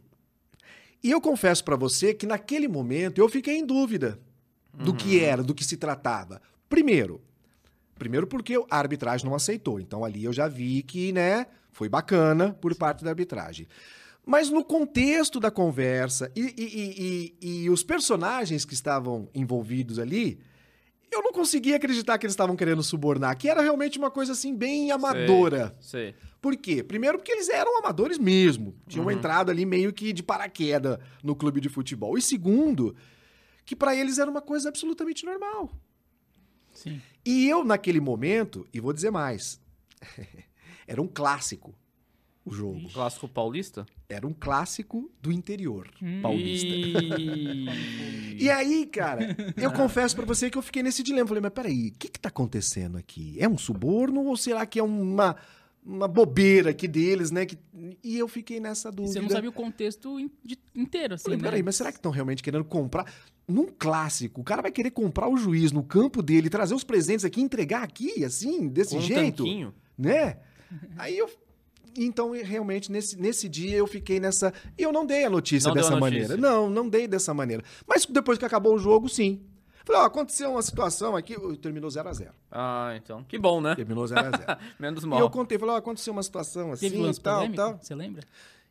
[1.03, 4.19] E eu confesso pra você que naquele momento eu fiquei em dúvida
[4.73, 6.41] do que era, do que se tratava.
[6.69, 7.21] Primeiro,
[7.99, 9.79] primeiro porque a arbitragem não aceitou.
[9.81, 13.67] Então ali eu já vi que, né, foi bacana por parte da arbitragem.
[14.25, 19.99] Mas no contexto da conversa e, e- e- e- e os personagens que estavam envolvidos
[19.99, 20.39] ali,
[21.11, 24.55] eu não conseguia acreditar que eles estavam querendo subornar, que era realmente uma coisa assim
[24.57, 25.77] bem amadora.
[25.81, 26.15] Sei.
[26.41, 26.83] Por quê?
[26.83, 28.75] Primeiro porque eles eram amadores mesmo.
[28.89, 32.17] Tinham entrado ali meio que de paraquedas no clube de futebol.
[32.17, 32.95] E segundo,
[33.65, 35.71] que pra eles era uma coisa absolutamente normal.
[36.73, 37.01] Sim.
[37.27, 39.61] E eu, naquele momento, e vou dizer mais,
[40.87, 41.75] era um clássico
[42.45, 42.87] o jogo.
[42.87, 43.87] O clássico paulista?
[44.09, 45.89] Era um clássico do interior
[46.21, 46.67] paulista.
[46.75, 48.51] E...
[48.51, 51.27] Aí, cara, eu confesso pra você que eu fiquei nesse dilema.
[51.27, 53.37] Falei, mas peraí, o que que tá acontecendo aqui?
[53.39, 55.37] É um suborno ou será que é uma,
[55.85, 57.47] uma bobeira aqui deles, né?
[57.47, 57.57] Que...
[58.03, 59.15] E eu fiquei nessa dúvida.
[59.15, 60.19] Você não sabe o contexto
[60.75, 61.45] inteiro, assim, Falei, né?
[61.45, 63.07] peraí, mas será que estão realmente querendo comprar?
[63.47, 67.25] Num clássico, o cara vai querer comprar o juiz no campo dele, trazer os presentes
[67.25, 69.75] aqui, entregar aqui, assim, desse Com um jeito, tanquinho?
[69.99, 70.39] né?
[70.97, 71.29] Aí eu.
[71.97, 74.53] Então, realmente, nesse, nesse dia eu fiquei nessa.
[74.79, 76.29] E eu não dei a notícia Não deu a dessa notícia.
[76.29, 76.37] maneira.
[76.41, 77.63] Não, não dei dessa maneira.
[77.87, 79.41] Mas depois que acabou o jogo, sim.
[79.85, 81.35] Falei, ó, aconteceu uma situação aqui.
[81.59, 82.29] Terminou 0x0.
[82.51, 83.25] Ah, então.
[83.25, 83.75] Que bom, né?
[83.75, 84.59] Terminou 0x0.
[84.79, 85.19] Menos e mal.
[85.19, 87.57] eu contei, falei, ó, aconteceu uma situação assim Teve e tal, polêmico?
[87.57, 87.79] tal.
[87.83, 88.23] Você lembra?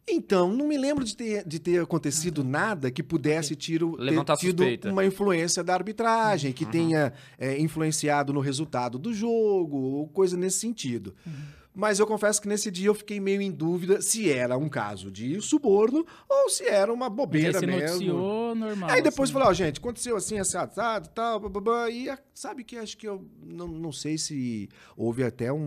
[0.07, 4.63] Então, não me lembro de ter, de ter acontecido nada que pudesse tiro, ter tido
[4.89, 6.55] uma influência da arbitragem, Uhum.
[6.55, 11.13] que tenha é, influenciado no resultado do jogo, ou coisa nesse sentido.
[11.25, 11.33] Uhum.
[11.73, 15.09] Mas eu confesso que nesse dia eu fiquei meio em dúvida se era um caso
[15.09, 17.81] de suborno ou se era uma aí bobeira você mesmo.
[17.87, 18.89] noticiou normal.
[18.89, 19.33] Aí depois assim.
[19.33, 23.07] falou, ó, gente, aconteceu assim, assim, assado, tal, bababá, e a- sabe que acho que
[23.07, 25.57] eu não, não sei se houve até um,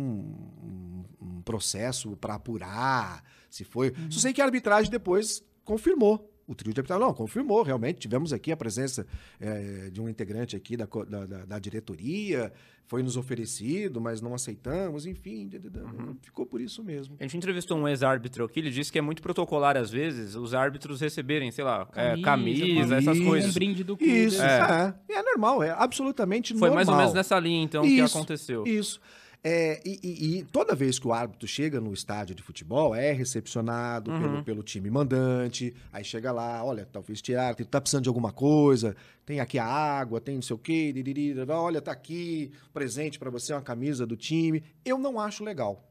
[0.62, 3.88] um- um processo para apurar, se foi.
[3.96, 4.10] Uhum.
[4.10, 6.30] Só sei que a arbitragem depois confirmou.
[6.46, 9.06] O trio de arbitragem, não, confirmou, realmente, tivemos aqui a presença
[9.40, 12.52] eh, de um integrante aqui da, da, da- diretoria,
[12.86, 16.14] foi nos oferecido, mas não aceitamos, enfim, Uhum.
[16.20, 17.16] ficou por isso mesmo.
[17.18, 20.52] A gente entrevistou um ex-árbitro aqui, ele disse que é muito protocolar, às vezes, os
[20.52, 23.50] árbitros receberem, sei lá, é, camisa, essas camisa, coisas.
[23.50, 24.24] Um brinde do clube.
[24.26, 24.94] Isso, É.
[25.08, 25.14] é.
[25.14, 26.74] é normal, é absolutamente Foi normal.
[26.76, 28.66] mais ou menos nessa linha, então, que Isso, aconteceu.
[28.66, 29.00] Isso.
[29.46, 33.12] É, e, e- e toda vez que o árbitro chega no estádio de futebol, é
[33.12, 34.18] recepcionado Uhum.
[34.18, 38.96] pelo, pelo time mandante, aí chega lá, olha, talvez tirar, tá precisando de alguma coisa,
[39.26, 43.28] tem aqui a água, tem não sei o quê, diriri, olha, tá aqui, presente pra
[43.28, 44.64] você, uma camisa do time.
[44.82, 45.86] Eu não acho legal.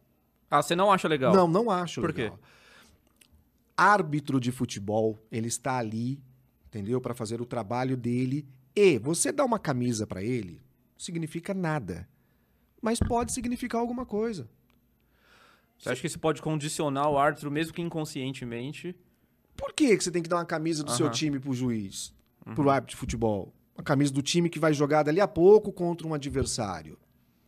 [0.50, 1.32] Ah, você não acha legal?
[1.36, 2.24] Não, não acho Por quê?
[2.24, 2.40] legal.
[3.78, 6.20] Árbitro de futebol, ele está ali,
[6.68, 7.00] entendeu?
[7.02, 8.48] Para fazer o trabalho dele.
[8.76, 10.60] E você dá uma camisa para ele,
[10.98, 12.08] significa nada.
[12.84, 14.46] Mas pode significar alguma coisa.
[15.80, 18.94] Você acha que isso pode condicionar o árbitro, mesmo que inconscientemente?
[19.56, 21.16] Por que, que você tem que dar uma camisa do seu Aham.
[21.16, 22.14] time pro juiz?
[22.54, 23.54] Pro árbitro de futebol?
[23.74, 27.00] Uma camisa do time que vai jogar dali a pouco contra um adversário.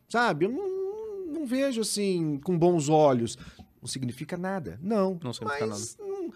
[0.08, 0.46] Sabe?
[0.46, 3.36] Eu não, não vejo assim com bons olhos.
[3.80, 4.78] Não significa nada.
[4.82, 5.20] Não.
[5.22, 6.32] Não significa mas não-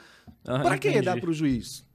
[0.46, 1.86] Ah, Pra que dar pro juiz?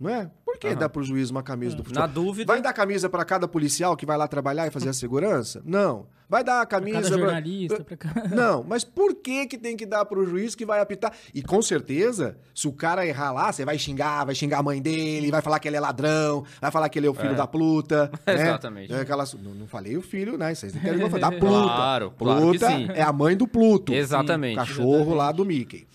[0.00, 0.30] Não é?
[0.44, 0.76] Por que Aham.
[0.76, 2.00] dar pro juiz uma camisa do futebol?
[2.02, 4.92] Na dúvida, Vai dar camisa pra cada policial que vai lá trabalhar e fazer a
[4.92, 5.60] segurança?
[5.64, 6.06] Não.
[6.30, 8.28] Vai dar a Pra camisa cada pra- jornalista, pra cada...
[8.36, 11.10] Não, mas por que que tem que dar pro juiz que vai apitar?
[11.34, 14.80] E com certeza, se o cara errar lá, você vai xingar, vai xingar a mãe
[14.80, 17.34] dele, vai falar que ele é ladrão, vai falar que ele é o filho É.
[17.34, 18.10] da pluta.
[18.26, 18.34] né?
[18.34, 18.92] Exatamente.
[18.92, 20.54] É aquelas- não, não falei o filho, né?
[20.54, 21.74] Vocês entendem o que eu falo, da pluta.
[21.74, 22.88] Claro, claro Pluta sim.
[22.94, 23.92] é a mãe do Pluto.
[23.94, 24.52] Exatamente.
[24.54, 25.88] O cachorro lá do Mickey.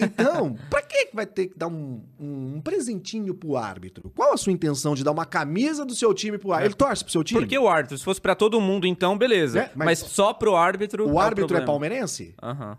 [0.00, 4.10] Então, pra que vai ter que dar um, um, um presentinho pro árbitro?
[4.14, 6.72] Qual a sua intenção de dar uma camisa do seu time pro árbitro?
[6.72, 7.40] Ele torce pro seu time?
[7.40, 9.60] Porque o árbitro, se fosse pra todo mundo, então, beleza.
[9.60, 10.00] É, mas...
[10.02, 11.08] mas só pro árbitro.
[11.08, 12.34] o árbitro é palmeirense?
[12.42, 12.78] Aham.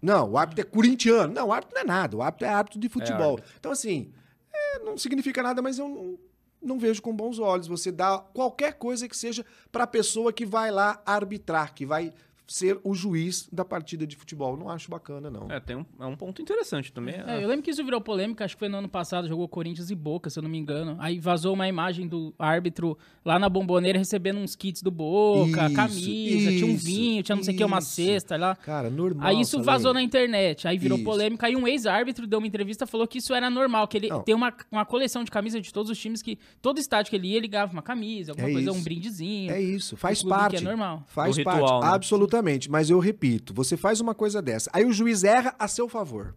[0.00, 1.32] Não, o árbitro é corintiano.
[1.32, 2.16] Não, o árbitro não é nada.
[2.16, 3.32] O árbitro é árbitro de futebol.
[3.32, 3.52] árbitro.
[3.58, 4.12] então, assim,
[4.52, 6.18] é, não significa nada, mas eu não,
[6.62, 10.70] não vejo com bons olhos você dar qualquer coisa que seja pra pessoa que vai
[10.70, 12.12] lá arbitrar, que vai
[12.46, 14.56] ser o juiz da partida de futebol.
[14.56, 15.50] Não acho bacana, não.
[15.50, 17.16] É, tem um, é um ponto interessante também.
[17.26, 19.90] É, eu lembro que isso virou polêmica, acho que foi no ano passado, jogou Corinthians
[19.90, 20.96] e Boca, se eu não me engano.
[21.00, 25.74] Aí vazou uma imagem do árbitro lá na bomboneira recebendo uns kits do Boca, Isso,
[25.74, 27.88] camisa, tinha um isso, vinho, tinha não sei o que, uma isso.
[27.90, 28.54] cesta lá.
[28.54, 29.26] Cara, normal.
[29.28, 31.04] Aí isso vazou na internet, aí virou Isso.
[31.04, 31.46] polêmica.
[31.48, 34.22] Aí um ex-árbitro deu uma entrevista e falou que isso era normal, que ele Não.
[34.22, 37.28] tem uma, uma coleção de camisas de todos os times que todo estádio que ele
[37.28, 38.78] ia, ele ganhava uma camisa, alguma É coisa, isso.
[38.78, 39.50] um brindezinho.
[39.50, 40.56] É isso, faz que parte.
[40.56, 41.02] é normal.
[41.08, 41.88] Faz Do parte, ritual, né?
[41.88, 42.35] absolutamente.
[42.70, 46.34] Mas eu repito, você faz uma coisa dessa, aí o juiz erra a seu favor.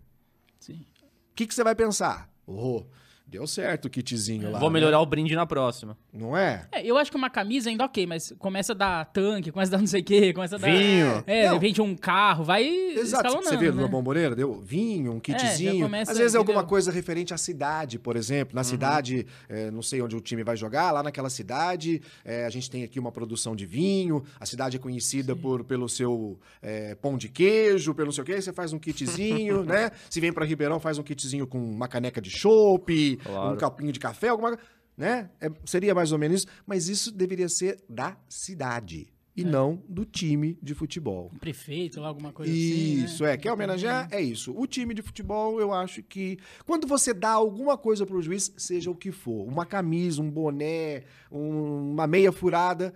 [0.59, 0.85] Sim.
[1.31, 2.29] O que, que você vai pensar?
[2.45, 2.83] Oh,
[3.29, 4.59] deu certo o kitzinho lá.
[4.59, 4.73] Vou né?
[4.73, 5.95] melhorar o brinde na próxima.
[6.11, 6.67] Não é?
[6.71, 9.77] É, eu acho que uma camisa ainda ok, mas começa a dar tanque, começa a
[9.77, 10.71] dar não sei o quê, começa a dar...
[10.71, 11.23] Vinho.
[11.27, 11.49] É, Não.
[11.49, 13.27] de repente um carro, vai Exato.
[13.27, 13.81] escalonando, Você viu né?
[13.83, 14.35] na bomboneira?
[14.35, 15.77] Deu vinho, um kitzinho.
[15.77, 18.55] já começa, Às vezes é alguma coisa referente à cidade, por exemplo.
[18.55, 22.49] Na cidade, é, não sei onde o time vai jogar, lá naquela cidade, é, a
[22.49, 24.23] gente tem aqui uma produção de vinho.
[24.39, 28.25] A cidade é conhecida por, pelo seu é, pão de queijo, pelo não sei o
[28.25, 28.41] quê.
[28.41, 29.91] Você faz um kitzinho, né?
[30.09, 33.53] Se vem pra Ribeirão, faz um kitzinho com uma caneca de chopp, Claro.
[33.55, 34.63] um copinho de café, alguma coisa.
[34.97, 35.29] Né?
[35.39, 36.47] É, seria mais ou menos isso.
[36.65, 39.13] Mas isso deveria ser da cidade.
[39.35, 41.31] E não do time de futebol.
[41.33, 43.33] Um prefeito lá, alguma coisa Isso, assim, né?
[43.33, 43.37] é.
[43.37, 44.09] Quer homenagear?
[44.11, 44.53] É isso.
[44.53, 48.91] O time de futebol, eu acho que quando você dá alguma coisa pro juiz, seja
[48.91, 52.93] o que for, uma camisa, um boné, um- uma meia furada,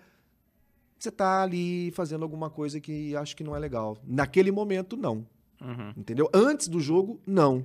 [1.00, 3.98] você tá ali fazendo alguma coisa que acho que não é legal.
[4.06, 5.26] Naquele momento, não.
[5.62, 5.94] Uhum.
[5.96, 6.30] Entendeu?
[6.34, 7.64] Antes do jogo, não.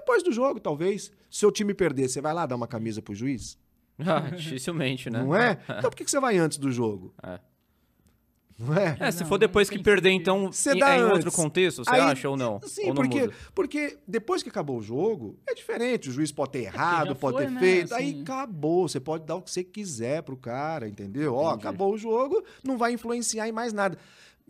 [0.00, 1.12] Depois do jogo, talvez.
[1.30, 3.58] Se seu time perder, você vai lá dar uma camisa pro juiz?
[4.02, 5.22] Ah, dificilmente, né?
[5.22, 5.58] Não é?
[5.64, 7.12] Então por que que você vai antes do jogo?
[7.22, 7.38] É.
[8.58, 8.96] Não é?
[9.00, 10.22] É, se Não, for depois que perder, sentido.
[10.22, 11.12] então, Você em- dá é em antes.
[11.24, 12.60] outro contexto, você Aí- acha ou não?
[12.62, 13.34] Sim, ou não porque, muda?
[13.54, 16.08] porque depois que acabou o jogo, é diferente.
[16.10, 17.94] O juiz pode ter errado, já pode foi, ter né, feito.
[17.94, 18.22] Aí assim.
[18.22, 18.86] acabou.
[18.88, 21.34] Você pode dar o que você quiser pro cara, entendeu?
[21.34, 21.66] Ó, Entendi.
[21.66, 23.98] acabou o jogo, não vai influenciar em mais nada.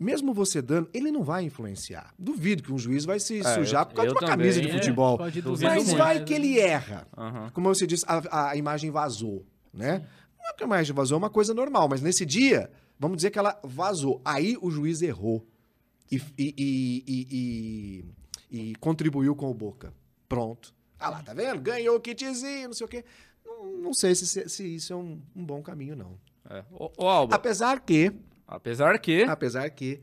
[0.03, 2.11] Mesmo você dando, ele não vai influenciar.
[2.17, 4.59] Duvido que um juiz vai se É, sujar eu- por causa de uma também, camisa
[4.61, 4.73] de é.
[4.73, 5.17] futebol.
[5.17, 5.97] Duvidar Mas muito.
[5.97, 7.07] vai que ele erra.
[7.15, 7.51] Aham.
[7.53, 10.07] Como você disse, a, a imagem vazou, né?
[10.39, 13.29] Não é que a imagem vazou, é uma coisa normal, mas nesse dia, vamos dizer
[13.29, 14.19] que ela vazou.
[14.25, 15.45] Aí o juiz errou
[16.11, 18.05] e, e- e- e-
[18.51, 19.93] e- e contribuiu com o Boca.
[20.27, 20.73] Pronto.
[20.99, 21.61] Ah lá, tá vendo?
[21.61, 23.05] Ganhou o kitzinho, não sei o quê.
[23.45, 26.17] Não, não sei se, se- se isso é um, um bom caminho, não.
[26.49, 26.63] É.
[26.71, 28.11] Ô, Alba, Apesar que,
[28.51, 29.23] apesar que...
[29.23, 29.99] apesar que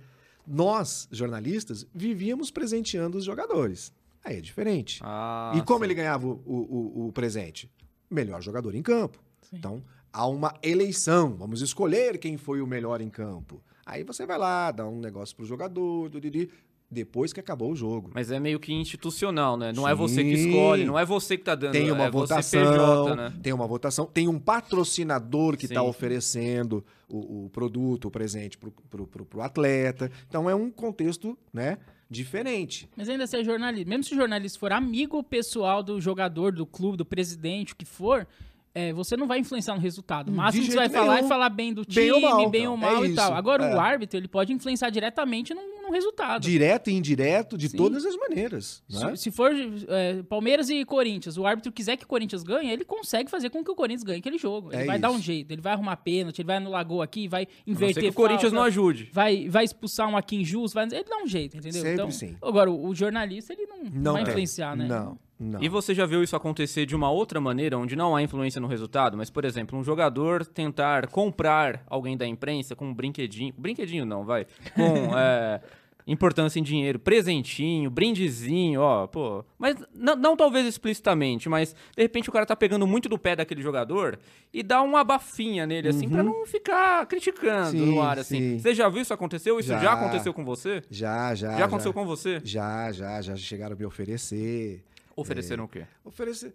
[0.46, 3.92] nós, jornalistas, vivíamos presenteando os jogadores.
[4.24, 5.00] Aí é diferente.
[5.04, 5.84] Ah, E como sim.
[5.84, 7.70] ele ganhava o, o- o- presente?
[8.10, 9.18] Melhor jogador em campo.
[9.52, 9.82] Então,
[10.12, 11.36] há uma eleição.
[11.36, 13.62] Vamos escolher quem foi o melhor em campo.
[13.84, 16.50] Aí você vai lá, dá um negócio pro jogador, duriri,
[16.90, 18.10] depois que acabou o jogo.
[18.14, 19.72] Mas é meio que institucional, né?
[19.72, 20.48] Não é você que Sim.
[20.48, 23.32] escolhe, não é você que tá dando, Tem uma é você votação, PJ, né?
[23.42, 25.86] tem uma votação, tem um patrocinador que está Sim.
[25.86, 30.10] oferecendo o, o produto, o presente pro, pro, pro- pro atleta.
[30.28, 31.76] Então é um contexto, né,
[32.08, 32.88] diferente.
[32.96, 36.64] Mas ainda se é jornalista, mesmo se o jornalista for amigo pessoal do jogador, do
[36.64, 38.26] clube, do presidente, o que for,
[38.74, 40.28] é, você não vai influenciar no resultado.
[40.28, 41.26] O De máximo que você vai falar nenhum.
[41.26, 42.90] é falar bem do Bem time, ou mal, bem ou então.
[42.94, 43.26] mal É e tal.
[43.28, 43.34] isso.
[43.34, 43.74] Agora, É.
[43.74, 46.42] o árbitro, ele pode influenciar diretamente no, no resultado.
[46.42, 47.76] Direto e indireto, de Sim.
[47.76, 48.82] todas as maneiras.
[48.88, 49.16] né?
[49.16, 49.50] Se, se for
[49.88, 53.64] é, Palmeiras e Corinthians, o árbitro quiser que o Corinthians ganhe, ele consegue fazer com
[53.64, 54.72] que o Corinthians ganhe aquele jogo.
[54.72, 55.22] Ele É vai dar um isso.
[55.24, 58.42] jeito, ele vai arrumar pênalti, ele vai anular gol aqui, vai inverter que o Corinthians
[58.52, 59.10] falta, não ajude.
[59.12, 61.80] vai, vai expulsar um aqui injusto, vai, ele dá um jeito, entendeu?
[61.80, 62.36] Sempre então, sim.
[62.42, 64.30] Agora, o, o jornalista, ele não, Não vai tem.
[64.32, 64.86] influenciar, né?
[64.86, 65.62] Não, não.
[65.62, 68.66] E você já viu isso acontecer de uma outra maneira, onde não há influência no
[68.66, 73.54] resultado, mas, por exemplo, um jogador tentar comprar alguém da imprensa com um brinquedinho.
[73.56, 74.46] Brinquedinho não, vai.
[74.74, 74.82] Com
[75.16, 75.60] é,
[76.08, 79.44] importância em dinheiro, presentinho, brindezinho, ó, pô.
[79.58, 83.36] Mas não, não talvez explicitamente, mas de repente o cara tá pegando muito do pé
[83.36, 84.18] daquele jogador
[84.52, 87.84] e dá uma bafinha nele, assim, pra não ficar criticando Uhum.
[87.86, 88.38] Sim, no ar, assim.
[88.38, 88.58] sim.
[88.58, 89.50] Você já viu isso acontecer?
[89.52, 89.92] Isso já, Já.
[89.92, 90.82] aconteceu com você?
[90.90, 91.56] Já, já.
[91.58, 92.40] Já aconteceu com você?
[92.42, 94.82] Já, já, já chegaram a me oferecer.
[95.14, 95.84] Ofereceram o quê?
[96.04, 96.54] Oferecer.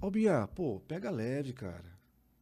[0.00, 1.84] Ô, Bia, pô, pega leve, cara.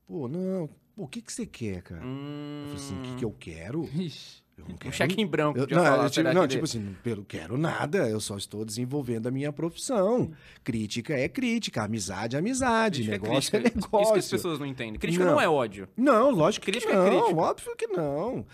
[0.07, 0.69] Pô, não.
[0.95, 2.03] Pô, o que que você quer, cara?
[2.03, 3.89] Eu falei assim, o que que eu quero?
[3.95, 4.43] Ixi.
[4.59, 6.65] Eu não Um cheque em branco, Eu, não, falar, eu, tipo, será não, que tipo
[6.65, 10.31] assim, eu não quero nada, eu só estou desenvolvendo a minha profissão.
[10.65, 13.81] Crítica é crítica, amizade é amizade, Crítica é negócio é, crítica.
[13.83, 14.03] negócio.
[14.03, 14.99] Isso que as pessoas não entendem.
[14.99, 15.41] Crítica não, Não.
[15.41, 15.87] é ódio.
[15.97, 17.41] Não, lógico Crítica que é não, crítica.
[17.41, 18.47] óbvio que não.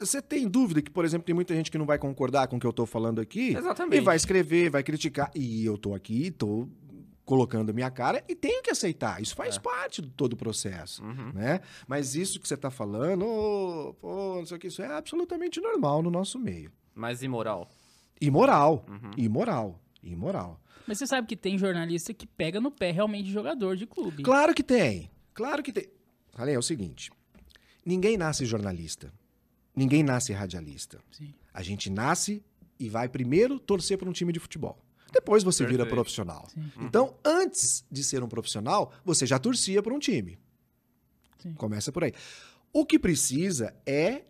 [0.00, 2.60] Você tem dúvida que, por exemplo, tem muita gente que não vai concordar com o
[2.60, 3.54] que eu tô falando aqui?
[3.54, 4.00] Exatamente.
[4.00, 5.30] E vai escrever, vai criticar.
[5.34, 6.66] E eu tô aqui, tô
[7.30, 9.22] colocando a minha cara e tenho que aceitar.
[9.22, 9.36] Isso É.
[9.36, 11.30] faz parte de todo o processo, Uhum.
[11.32, 11.60] né?
[11.86, 16.02] Mas isso que você tá falando, pô, não sei o que, isso é absolutamente normal
[16.02, 16.72] no nosso meio.
[16.92, 17.70] Mas imoral.
[18.20, 19.12] Imoral, Uhum.
[19.16, 20.60] imoral, imoral.
[20.88, 24.24] Mas você sabe que tem jornalista que pega no pé realmente de jogador de clube.
[24.24, 25.08] Claro que tem.
[25.32, 25.86] Claro que tem.
[26.32, 27.12] Falei, é o seguinte:
[27.86, 29.12] ninguém nasce jornalista.
[29.76, 30.98] Ninguém nasce radialista.
[31.12, 31.32] Sim.
[31.54, 32.42] A gente nasce
[32.76, 34.76] e vai primeiro torcer para um time de futebol.
[35.12, 35.94] Depois você vira Perfeito.
[35.94, 36.48] profissional.
[36.52, 36.70] Sim.
[36.80, 40.38] Então, antes de ser um profissional, você já torcia para um time.
[41.38, 41.54] Sim.
[41.54, 42.12] Começa por aí.
[42.72, 44.22] O que precisa é.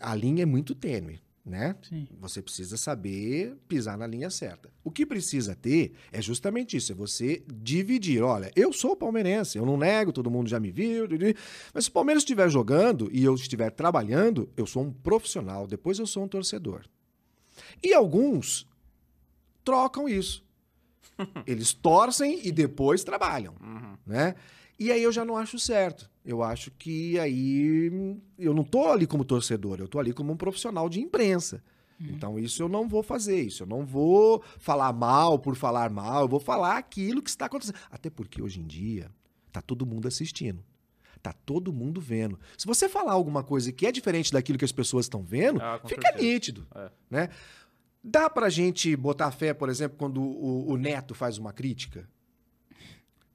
[0.00, 1.74] A linha é muito tênue, né?
[1.82, 2.06] Sim.
[2.20, 4.72] Você precisa saber pisar na linha certa.
[4.84, 8.22] O que precisa ter é justamente isso: é você dividir.
[8.22, 11.08] Olha, eu sou palmeirense, eu não nego, todo mundo já me viu.
[11.74, 15.98] Mas se o Palmeiras estiver jogando e eu estiver trabalhando, eu sou um profissional, depois
[15.98, 16.84] eu sou um torcedor.
[17.82, 18.66] E alguns
[19.64, 20.44] trocam isso.
[21.46, 23.54] Eles torcem e depois trabalham,
[24.06, 24.34] né?
[24.78, 26.10] E aí eu já não acho certo.
[26.24, 30.32] Eu acho que aí hum, eu não tô ali como torcedor, eu tô ali como
[30.32, 31.62] um profissional de imprensa.
[32.02, 36.22] Então isso eu não vou fazer, isso eu não vou falar mal por falar mal,
[36.22, 37.76] eu vou falar aquilo que está acontecendo.
[37.90, 39.10] Até porque hoje em dia
[39.52, 40.64] tá todo mundo assistindo.
[41.22, 42.40] Tá todo mundo vendo.
[42.56, 45.78] Se você falar alguma coisa que é diferente daquilo que as pessoas estão vendo, Ah,
[45.86, 46.24] fica certeza.
[46.24, 46.90] nítido, É.
[47.10, 47.28] né?
[48.02, 52.08] Dá pra gente botar fé, por exemplo, quando o, o Neto faz uma crítica?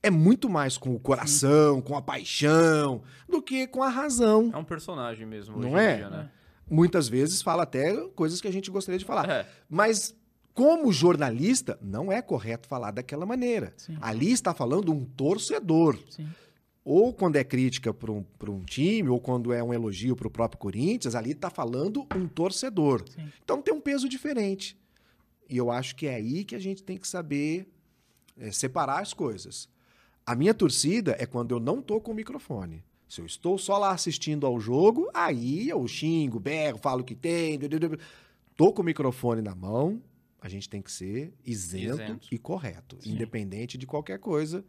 [0.01, 4.51] É muito mais com o coração, com a paixão, do que com a razão.
[4.53, 5.95] É um personagem mesmo hoje Não em é?
[5.95, 6.31] dia, né?
[6.69, 9.29] Muitas vezes fala até coisas que a gente gostaria de falar.
[9.29, 9.47] É.
[9.69, 10.15] Mas,
[10.53, 13.73] como jornalista, não é correto falar daquela maneira.
[13.77, 13.97] Sim.
[14.01, 15.97] Ali está falando um torcedor.
[16.09, 16.27] Sim.
[16.85, 20.27] Ou quando é crítica para um, pra um time, ou quando é um elogio para
[20.27, 23.03] o próprio Corinthians, ali está falando um torcedor.
[23.09, 23.27] Sim.
[23.43, 24.77] Então tem um peso diferente.
[25.49, 27.67] E eu acho que é aí que a gente tem que saber
[28.37, 29.67] é, separar as coisas.
[30.23, 32.83] A minha torcida é quando eu não tô com o microfone.
[33.07, 37.15] Se eu estou só lá assistindo ao jogo, aí eu xingo, berro, falo o que
[37.15, 37.59] tem.
[38.55, 40.01] Tô com o microfone na mão,
[40.39, 42.27] a gente tem que ser isento, Isento.
[42.31, 43.13] e correto, Sim.
[43.13, 44.63] independente de qualquer coisa,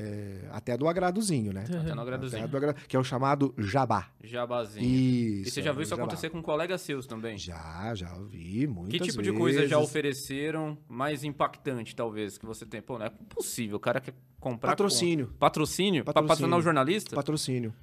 [0.00, 1.64] é, até do agradozinho, né?
[1.68, 2.44] Até no agradozinho.
[2.44, 4.08] Até do agra- Que é o chamado jabá.
[4.22, 4.86] Jabazinho.
[4.86, 5.48] Isso.
[5.48, 6.04] E você já viu isso jabá.
[6.04, 7.36] acontecer com colegas seus também?
[7.36, 9.38] Já, já vi muitas Que tipo de vezes.
[9.38, 12.80] coisa já ofereceram mais impactante, talvez, que você tem?
[12.80, 13.76] Pô, não é possível.
[13.76, 14.70] O cara quer comprar...
[14.70, 15.26] Patrocínio.
[15.26, 16.04] com- Patrocínio?
[16.04, 16.28] Pra Patrocínio.
[16.36, 17.16] patrocinar o jornalista?
[17.16, 17.74] Patrocínio.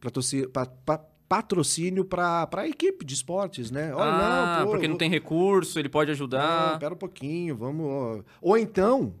[0.00, 3.92] Patroci- pa- pa- patrocínio para a equipe de esportes, né?
[3.94, 6.78] Olha, ah, não, pô, porque não vou- tem recurso, ele pode Não, ajudar.
[6.78, 8.24] pera um pouquinho, vamos.
[8.40, 9.14] Ou então,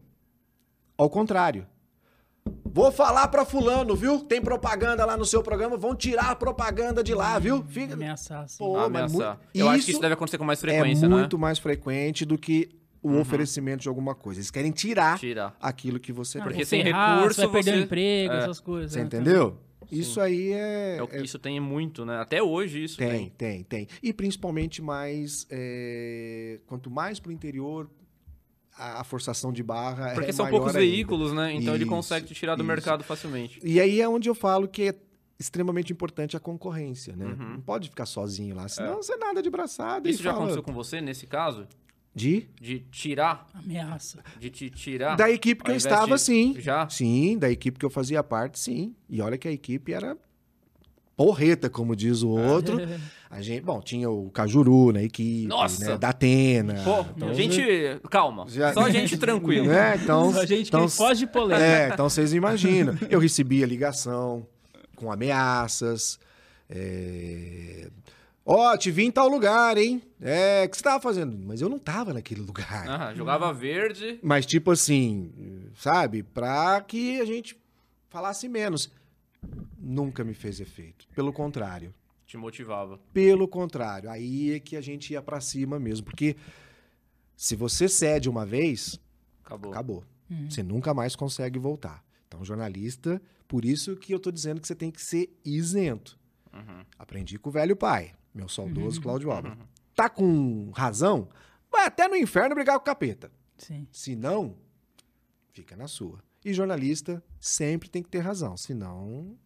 [0.96, 1.66] ao contrário.
[2.72, 4.20] Vou falar pra fulano, viu?
[4.20, 7.64] Tem propaganda lá no seu programa, vão tirar a propaganda de lá, viu?
[7.64, 7.94] Fica...
[7.94, 8.58] Ameaçar, assim.
[8.58, 9.36] Pô, mas ameaçar.
[9.36, 12.38] muito- Eu acho que isso deve acontecer com mais é frequência, muito mais frequente do
[12.38, 12.68] que
[13.02, 14.38] o oferecimento de alguma coisa.
[14.38, 15.56] Eles querem tirar Tirar.
[15.60, 16.50] aquilo que você Ah, tem.
[16.50, 18.38] Porque sem recurso, você vai perder você- o emprego, é.
[18.38, 18.92] essas coisas.
[18.92, 19.04] Você né?
[19.06, 19.56] entendeu?
[19.90, 22.18] Isso aí é, É o- é- Isso tem muito, né?
[22.20, 23.30] Até hoje isso Tem, tem.
[23.30, 23.88] tem, tem.
[24.00, 25.44] E principalmente mais.
[25.50, 27.90] é, Quanto mais pro interior,
[28.80, 30.86] a, forçação de barra Porque é são maior poucos ainda.
[30.90, 31.52] veículos, né?
[31.54, 32.68] Então ele Isso, consegue te tirar do isso.
[32.68, 33.60] mercado facilmente.
[33.62, 34.94] E aí é onde eu falo que é
[35.38, 37.26] extremamente importante a concorrência, né?
[37.26, 37.52] Uhum.
[37.54, 40.42] Não pode ficar sozinho lá, senão você nada de braçada Isso e já fala...
[40.44, 41.66] aconteceu com você, nesse caso?
[42.14, 42.48] De?
[42.60, 43.46] De tirar?
[43.54, 44.18] Ameaça.
[44.38, 45.16] De te tirar?
[45.16, 46.56] Da equipe que eu estava, de- sim.
[46.58, 46.88] Já?
[46.88, 48.94] Sim, da equipe que eu fazia parte, sim.
[49.08, 50.16] E olha que a equipe era
[51.16, 52.78] porreta, como diz o outro.
[53.30, 55.90] A gente, bom, tinha o Cajuru na equipe, Nossa!
[55.92, 56.82] né, da Atena.
[56.82, 57.62] Pô, Então, gente,
[58.10, 58.44] calma.
[58.48, 59.68] Já- Só gente tranquila.
[59.68, 61.64] né, então, A gente então, que foge de polêmica.
[61.64, 62.98] É, então vocês imaginam.
[63.08, 64.44] Eu recebia ligação
[64.96, 66.18] com ameaças.
[66.68, 67.88] é,
[68.44, 70.02] Ó, te vi em tal lugar, hein?
[70.20, 71.38] É, o que você tava fazendo?
[71.38, 72.84] Mas eu não tava naquele lugar.
[72.88, 74.18] Ah, jogava verde.
[74.22, 75.30] Mas, tipo assim,
[75.76, 76.24] sabe?
[76.24, 77.56] Pra que a gente
[78.08, 78.90] falasse menos.
[79.78, 81.06] Nunca me fez efeito.
[81.14, 81.94] Pelo contrário.
[82.30, 82.96] Te motivava.
[83.12, 84.08] Pelo contrário.
[84.08, 86.04] Aí é que a gente ia pra cima mesmo.
[86.06, 86.36] Porque
[87.34, 89.00] se você cede uma vez,
[89.44, 89.72] Acabou.
[89.72, 90.04] acabou.
[90.48, 92.04] Você nunca mais consegue voltar.
[92.28, 96.16] Então, jornalista, por isso que eu tô dizendo que você tem que ser isento.
[96.52, 96.84] Uhum.
[96.96, 99.58] Aprendi com o velho pai, meu saudoso Cláudio Alba.
[99.92, 101.28] Tá com razão?
[101.68, 103.32] Vai até no inferno brigar com o capeta.
[103.58, 103.88] Sim.
[103.90, 104.56] Se não,
[105.52, 106.22] fica na sua.
[106.44, 109.36] E jornalista sempre tem que ter razão, senão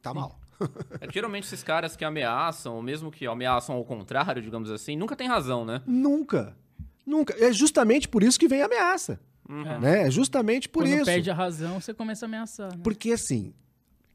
[0.00, 0.38] tá mal.
[1.00, 4.96] É que geralmente esses caras que ameaçam, ou mesmo que ameaçam ao contrário, digamos assim,
[4.96, 5.82] nunca tem razão, né?
[5.86, 6.56] Nunca.
[7.06, 7.34] Nunca.
[7.38, 9.20] É justamente por isso que vem a ameaça.
[9.48, 9.78] Uhum.
[9.80, 10.06] Né?
[10.06, 11.04] É justamente por Quando isso.
[11.06, 12.70] perde a razão, você começa a ameaçar.
[12.76, 12.80] né?
[12.84, 13.54] Porque assim,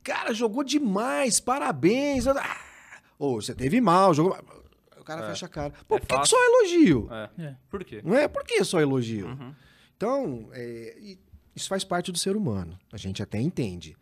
[0.03, 2.27] cara, jogou demais, parabéns.
[2.27, 2.57] Ah,
[3.17, 4.37] Ô, você teve mal, jogou.
[4.99, 5.29] O cara É.
[5.29, 5.73] fecha a cara.
[5.87, 7.09] Pô, É por que, que só elogio?
[7.11, 7.29] É.
[7.43, 7.55] É.
[7.69, 8.01] Por quê?
[8.03, 8.27] Não é?
[8.27, 9.27] Por que só elogio?
[9.27, 9.53] Uhum.
[9.97, 11.17] Então, é,
[11.55, 12.77] isso faz parte do ser humano.
[12.91, 13.97] A gente até entende.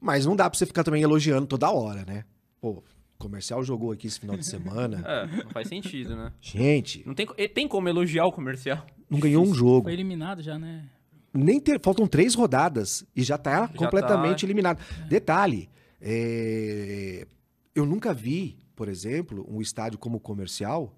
[0.00, 2.24] Mas não dá pra você ficar também elogiando toda hora, né?
[2.60, 2.82] Pô, o
[3.18, 5.02] comercial jogou aqui esse final de semana.
[5.06, 6.32] É, não faz sentido, né?
[6.40, 8.84] Gente, Não tem, co- e tem como elogiar o comercial.
[9.08, 9.84] não ganhou um jogo.
[9.84, 10.88] Foi eliminado já, né?
[11.32, 14.46] Nem ter, faltam três rodadas e já tá completamente tá.
[14.46, 14.80] eliminado.
[15.08, 15.68] Detalhe,
[16.00, 17.26] é,
[17.74, 20.96] eu nunca vi, por exemplo, um estádio como o comercial,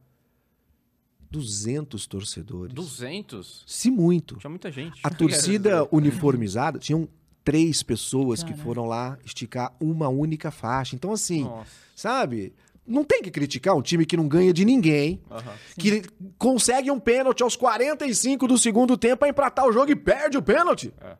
[1.30, 2.74] 200 torcedores.
[2.74, 3.64] 200?
[3.66, 4.36] Se muito.
[4.36, 5.00] Tinha muita gente.
[5.02, 7.08] A torcida uniformizada, tinham
[7.46, 8.64] três pessoas que Caraca.
[8.64, 10.96] foram lá esticar uma única faixa.
[10.96, 11.70] Então, assim, Nossa.
[11.94, 12.52] sabe?
[12.84, 15.52] Não tem que criticar um time que não ganha de ninguém, Aham.
[15.78, 16.02] que
[16.36, 20.42] consegue um pênalti aos 45 do segundo tempo pra empratar o jogo e perde o
[20.42, 20.92] pênalti.
[21.00, 21.16] É.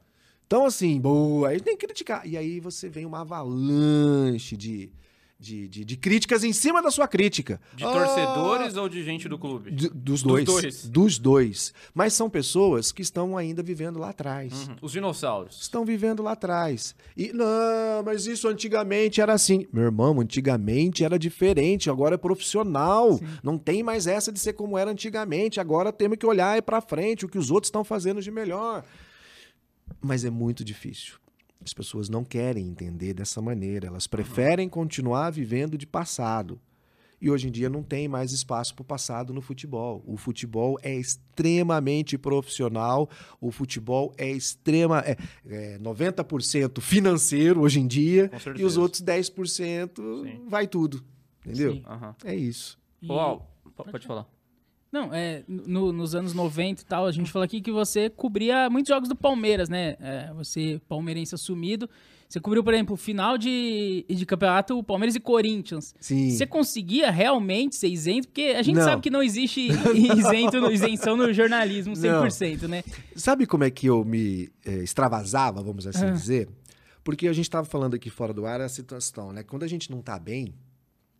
[0.48, 2.26] Então, assim, boa, aí tem que criticar.
[2.26, 4.90] E aí você vem uma avalanche de,
[5.38, 7.60] de, de, de críticas em cima da sua crítica.
[7.74, 9.70] De Ah, torcedores ou de gente do clube?
[9.70, 10.44] Dos dois.
[10.44, 10.88] dois.
[10.88, 11.74] Dos dois.
[11.94, 14.66] Mas são pessoas que estão ainda vivendo lá atrás.
[14.68, 14.76] Uhum.
[14.80, 15.60] Os dinossauros.
[15.60, 16.94] Estão vivendo lá atrás.
[17.16, 19.66] E, não, mas isso antigamente era assim.
[19.72, 23.20] Meu irmão, antigamente era diferente, agora é profissional.
[23.42, 25.60] Não tem mais essa de ser como era antigamente.
[25.60, 28.84] Agora temos que olhar para frente, o que os outros estão fazendo de melhor.
[30.00, 31.14] Mas é muito difícil.
[31.66, 33.88] As pessoas não querem entender dessa maneira.
[33.88, 36.60] Elas preferem continuar vivendo de passado.
[37.20, 40.00] E hoje em dia não tem mais espaço para o passado no futebol.
[40.06, 45.16] O futebol é extremamente profissional, o futebol é extrema, é,
[45.48, 50.44] é 90% financeiro hoje em dia, e os outros 10% Sim.
[50.46, 51.02] vai tudo.
[51.44, 51.72] Entendeu?
[51.72, 51.82] Sim.
[52.24, 52.78] É isso.
[53.02, 53.50] E- Uau.
[53.76, 54.28] P- Pode falar.
[54.92, 58.70] Não, é, no- nos anos 90 e tal, a gente falou aqui que você cobria
[58.70, 59.96] muitos jogos do Palmeiras, né?
[60.00, 61.88] É, você, palmeirense assumido.
[62.28, 65.94] Você cobriu, por exemplo, final de, de campeonato Palmeiras e Corinthians.
[66.00, 66.30] Sim.
[66.30, 68.26] Você conseguia realmente ser isento?
[68.28, 68.82] Porque a gente Não.
[68.84, 72.82] sabe que não existe isento, no- isenção no jornalismo 100%, né?
[73.14, 76.10] Sabe como é que eu me eh, extravasava, vamos assim Ah.
[76.10, 76.48] dizer?
[77.04, 79.44] Porque a gente estava falando aqui fora do ar a situação, né?
[79.44, 80.52] Quando a gente não tá bem,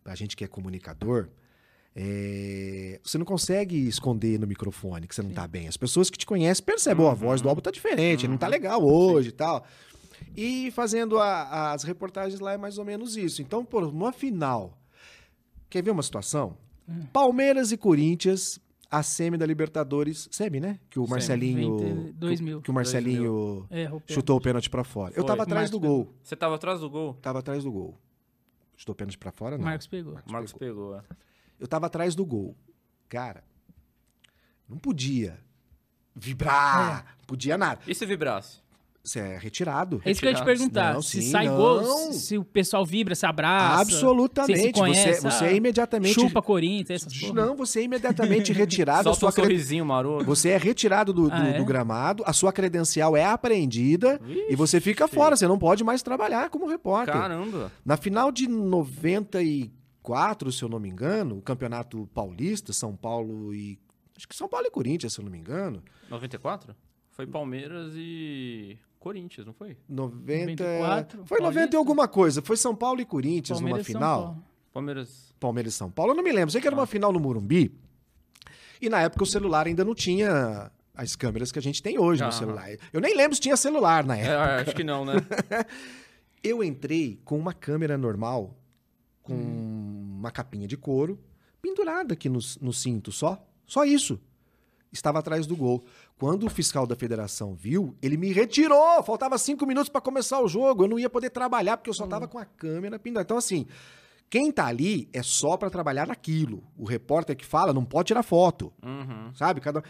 [0.03, 1.29] a gente que é comunicador,
[1.99, 5.67] eh, você não consegue esconder no microfone que você não tá bem.
[5.67, 8.37] As pessoas que te conhecem percebem, ó, a voz do álbum tá diferente, ele não
[8.37, 9.65] tá legal hoje e tal.
[10.35, 13.41] E fazendo a- as reportagens lá é mais ou menos isso.
[13.41, 14.77] Então, por uma final,
[15.69, 16.55] quer ver uma situação?
[17.11, 20.79] Palmeiras e Corinthians, a semi da Libertadores, semi, né?
[20.89, 21.11] Que o Semi.
[21.11, 22.61] Marcelinho, 92 mil.
[22.61, 25.11] que o Marcelinho É, o chutou o pênalti pra fora.
[25.11, 25.25] Eu Foi.
[25.25, 26.13] tava atrás do Marcos gol.
[26.23, 27.13] Você tava atrás do gol?
[27.15, 27.97] Tava atrás do gol.
[28.77, 29.65] Chutou o pênalti pra fora, não.
[29.65, 30.13] Marcos pegou.
[30.25, 31.01] O Marcos pegou, é.
[31.59, 32.55] Eu tava atrás do gol.
[33.09, 33.43] Cara,
[34.67, 35.39] não podia
[36.15, 37.81] vibrar, não podia nada.
[37.87, 38.65] E se vibrasse?
[39.03, 40.01] Você é retirado.
[40.03, 40.93] É isso que eu ia te perguntar.
[40.95, 41.55] Não, se sim, sai não.
[41.55, 43.79] gol, se o pessoal vibra, se abraça.
[43.81, 44.59] Absolutamente.
[44.61, 46.13] se conhece, você, você é imediatamente.
[46.13, 47.33] Chupa Corinthians, essas porra.
[47.33, 49.03] Não, você é imediatamente retirado.
[49.03, 50.25] Solta sua um cre- sorrisinho maroto.
[50.25, 51.53] Você é retirado do, do- Ah, é?
[51.57, 55.37] do gramado, a sua credencial é apreendida e você fica fora.
[55.37, 57.13] Você não pode mais trabalhar como repórter.
[57.13, 57.71] Caramba.
[57.85, 59.71] Na final de 94,
[60.51, 63.79] se eu não me engano, o Campeonato Paulista, São Paulo e.
[64.15, 65.83] Acho que São Paulo e Corinthians, se eu não me engano.
[66.09, 66.75] 94?
[67.11, 69.77] Foi Palmeiras e Corinthians, não foi?
[69.87, 70.63] 90.
[70.63, 71.77] 94, foi 90 e Paulista.
[71.77, 72.41] alguma coisa.
[72.41, 74.43] Foi São Paulo e Corinthians Palmeiras numa São final.
[74.73, 75.33] Palmeiras.
[75.39, 76.11] Palmeiras e São Paulo.
[76.11, 76.51] Eu não me lembro.
[76.51, 77.71] Sei que era uma final no Morumbi.
[78.81, 82.21] E na época o celular ainda não tinha as câmeras que a gente tem hoje
[82.21, 82.37] no Aham.
[82.37, 82.69] celular.
[82.91, 84.61] Eu nem lembro se tinha celular na É, época.
[84.61, 85.13] acho que não, né?
[86.43, 88.55] Eu entrei com uma câmera normal,
[89.23, 89.66] com Hum.
[90.27, 91.19] Uma capinha de couro,
[91.61, 93.41] pendurada aqui no, no cinto, só.
[93.65, 94.19] Só isso.
[94.91, 95.83] Estava atrás do gol.
[96.17, 99.03] Quando o fiscal da federação viu, ele me retirou.
[99.03, 100.83] Faltava cinco minutos para começar o jogo.
[100.83, 103.25] Eu não ia poder trabalhar porque eu só estava com a câmera pendurada.
[103.25, 103.67] Então, assim,
[104.29, 106.63] quem tá ali é só para trabalhar naquilo.
[106.77, 108.73] O repórter que fala não pode tirar foto.
[108.81, 109.33] Uhum.
[109.35, 109.59] Sabe?
[109.59, 109.83] Cada...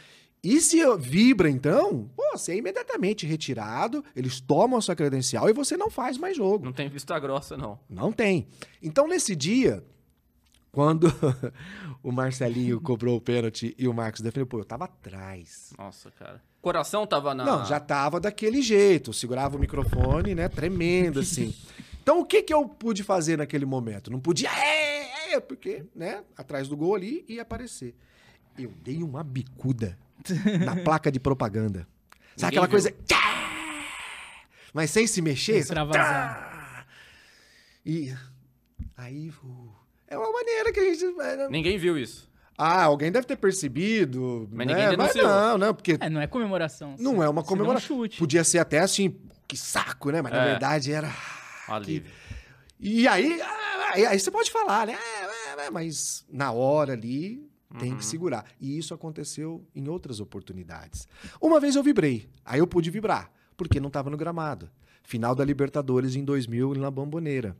[0.43, 5.53] E se vibra, então, pô, você é imediatamente retirado, eles tomam a sua credencial e
[5.53, 6.63] você não faz mais jogo.
[6.63, 7.79] Não tem vista grossa, não.
[7.89, 8.47] Não tem.
[8.81, 9.83] Então, nesse dia,
[10.77, 11.11] quando
[12.03, 15.73] o Marcelinho cobrou o pênalti e o Marcos defendeu, pô, eu tava atrás.
[15.75, 16.39] Nossa, cara.
[16.61, 17.43] Coração tava na.
[17.43, 19.11] Não, já tava daquele jeito.
[19.11, 20.47] Segurava o microfone, né?
[20.47, 21.51] Tremendo, assim.
[21.99, 24.09] Então, o que que eu pude fazer naquele momento?
[24.09, 26.23] Não podia, é, é, porque, né?
[26.37, 27.93] Atrás do gol ali ia aparecer.
[28.57, 29.99] Eu dei uma bicuda
[30.63, 31.85] na placa de propaganda.
[32.37, 32.71] Sabe Ninguém aquela viu.
[32.71, 32.95] coisa...
[34.73, 35.57] Mas sem se mexer?
[35.57, 36.87] Extravasar.
[37.85, 38.15] E
[38.95, 39.69] aí, uh,
[40.07, 41.05] é uma maneira que a gente.
[41.15, 41.47] né?
[41.49, 42.27] Ninguém viu isso.
[42.57, 44.49] Ah, alguém deve ter percebido.
[44.51, 44.73] Mas né?
[44.73, 45.27] ninguém Mas denunciou.
[45.27, 46.95] não, não, porque É, não é comemoração.
[46.99, 47.97] não é uma um comemoração.
[47.97, 48.17] chute.
[48.17, 49.15] Podia ser até assim,
[49.47, 50.21] que saco, né?
[50.21, 50.45] Mas na É.
[50.51, 51.11] verdade era.
[51.67, 52.11] Alívio.
[52.79, 54.93] E aí, ah, aí, aí você pode falar, né?
[54.93, 57.47] É, é, é, mas na hora ali
[57.79, 57.97] tem Uhum.
[57.97, 58.45] que segurar.
[58.59, 61.07] E isso aconteceu em outras oportunidades.
[61.41, 64.69] Uma vez eu vibrei, aí eu pude vibrar, porque não estava no gramado.
[65.03, 67.55] Final da Libertadores em 2000 na Bomboneira.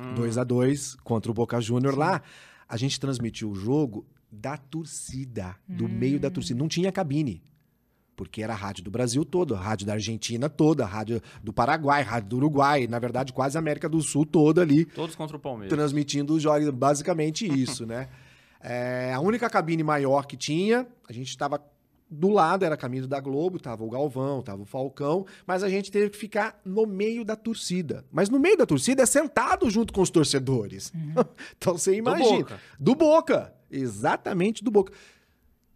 [0.00, 0.14] Hum.
[0.14, 2.22] 2 a 2 contra o Boca Júnior lá.
[2.68, 6.58] A gente transmitiu o jogo da torcida, do meio da torcida.
[6.58, 7.42] Não tinha cabine.
[8.14, 11.52] Porque era a rádio do Brasil todo, a rádio da Argentina toda, a rádio do
[11.52, 15.16] Paraguai, a rádio do Uruguai, na verdade, quase a América do Sul toda ali, Todos
[15.16, 15.74] contra o Palmeiras.
[15.74, 16.68] transmitindo os jogos.
[16.70, 18.08] Basicamente isso, né?
[18.60, 21.58] É, a única cabine maior que tinha, a gente estava
[22.10, 25.68] do lado, era a caminho da Globo, tava o Galvão, tava o Falcão, mas a
[25.68, 28.04] gente teve que ficar no meio da torcida.
[28.10, 30.92] Mas no meio da torcida é sentado junto com os torcedores.
[31.56, 32.38] então você imagina.
[32.38, 32.60] Boca.
[32.78, 33.54] Do Boca.
[33.70, 34.92] Exatamente do Boca.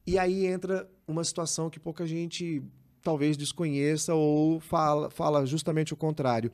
[0.05, 2.63] E aí entra uma situação que pouca gente
[3.01, 6.51] talvez desconheça ou fala, fala justamente o contrário,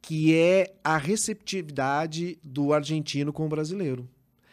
[0.00, 4.08] que é a receptividade do argentino com o brasileiro.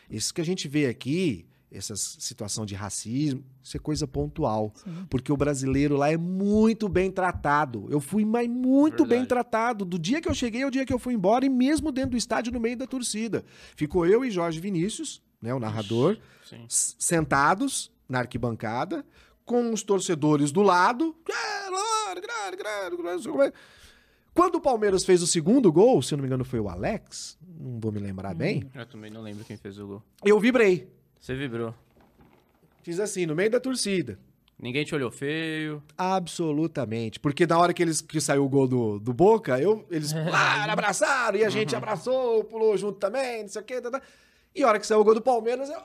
[0.09, 1.45] Isso que a gente vê aqui,
[1.76, 4.73] essa situação de racismo, isso é coisa pontual.
[5.09, 7.88] Porque o brasileiro lá é muito bem tratado.
[7.89, 9.09] Eu fui mas muito Verdade.
[9.09, 9.84] bem tratado.
[9.86, 12.17] Do dia que eu cheguei ao dia que eu fui embora, e mesmo dentro do
[12.17, 13.43] estádio, no meio da torcida.
[13.76, 16.65] Ficou eu e Jorge Vinícius, né, o narrador, Sim.
[16.67, 19.05] sentados na arquibancada,
[19.43, 21.15] com os torcedores do lado.
[21.30, 23.51] "É, lora, grande, grande, grande", não sei como é.
[24.34, 27.38] Quando o Palmeiras fez o segundo gol, se eu não me engano foi o Alex,
[27.57, 30.03] não vou me lembrar bem, Eu também não lembro quem fez o gol.
[30.26, 30.91] eu vibrei.
[31.26, 31.73] Você vibrou.
[32.84, 34.19] Fiz assim, no meio da torcida.
[34.59, 35.82] Ninguém te olhou feio.
[35.97, 37.19] Absolutamente.
[37.19, 40.71] Porque na hora que, eles, que saiu o gol do, do Boca, eu, eles pularam,
[40.71, 43.82] abraçaram, e a gente abraçou, pulou junto também, não sei o quê.
[43.82, 44.03] Tá, tá.
[44.53, 45.82] E a hora que saiu o gol do Palmeiras, eu.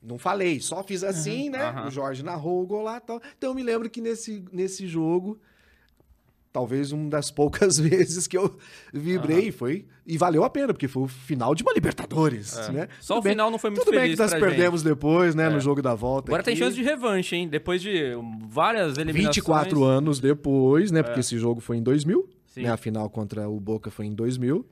[0.00, 1.84] Não falei, só fiz assim, né?
[1.84, 3.20] O Jorge narrou o gol lá e tal.
[3.36, 5.40] Então eu me lembro que nesse, nesse jogo,
[6.54, 8.56] talvez uma das poucas vezes que eu
[8.92, 9.84] vibrei foi.
[10.06, 12.70] E valeu a pena, porque foi o final de uma Libertadores, É.
[12.72, 12.88] né?
[13.00, 15.34] Só Tudo o bem- final não foi muito Tudo bem feliz que nós perdemos depois,
[15.34, 15.46] né?
[15.46, 15.50] É.
[15.50, 16.30] No jogo da volta.
[16.30, 16.62] Agora tem aqui.
[16.62, 17.48] chance de revanche, hein?
[17.48, 18.12] Depois de
[18.48, 19.34] várias eliminações.
[19.36, 21.02] 24 anos depois, né?
[21.02, 22.32] Porque esse jogo foi em 2000, É.
[22.46, 22.62] Sim.
[22.62, 22.70] né?
[22.70, 24.64] A final contra o Boca foi em 2000.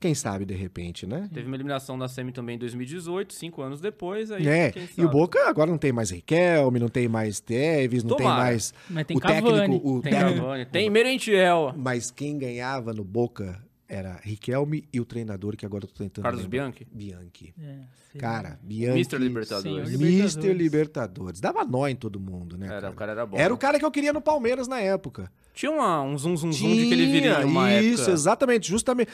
[0.00, 1.28] Quem sabe, de repente, né?
[1.34, 4.30] Teve uma eliminação na Semi também em 2018, cinco anos depois.
[4.30, 8.04] Aí, É, quem e o Boca agora não tem mais Riquelme, não tem mais Teves,
[8.04, 8.42] não tem Tomara.
[8.44, 9.58] mais Mas tem o Cavani.
[9.58, 10.40] técnico, o Tem técnico.
[10.40, 11.74] Cavani, tem Merentiel.
[11.76, 16.22] Mas quem ganhava no Boca era Riquelme e o treinador que agora eu tô tentando
[16.22, 16.60] Carlos lembrar.
[16.70, 16.86] Bianchi.
[16.92, 17.54] Bianchi.
[17.60, 18.18] É.
[18.18, 18.98] Cara, Bianchi.
[19.00, 19.18] Mr.
[19.18, 19.62] Libertadores.
[19.62, 20.58] Senhor Mister Libertadores.
[20.62, 21.40] Libertadores.
[21.40, 22.66] Dava nó em todo mundo, né?
[22.66, 22.92] Era, cara?
[22.92, 23.36] o cara era bom.
[23.36, 25.30] Era o cara que eu queria no Palmeiras na época.
[25.58, 28.12] Tinha uma, um zum zum zum de que ele viria Tinha, uma Isso, época.
[28.12, 29.10] exatamente, justamente.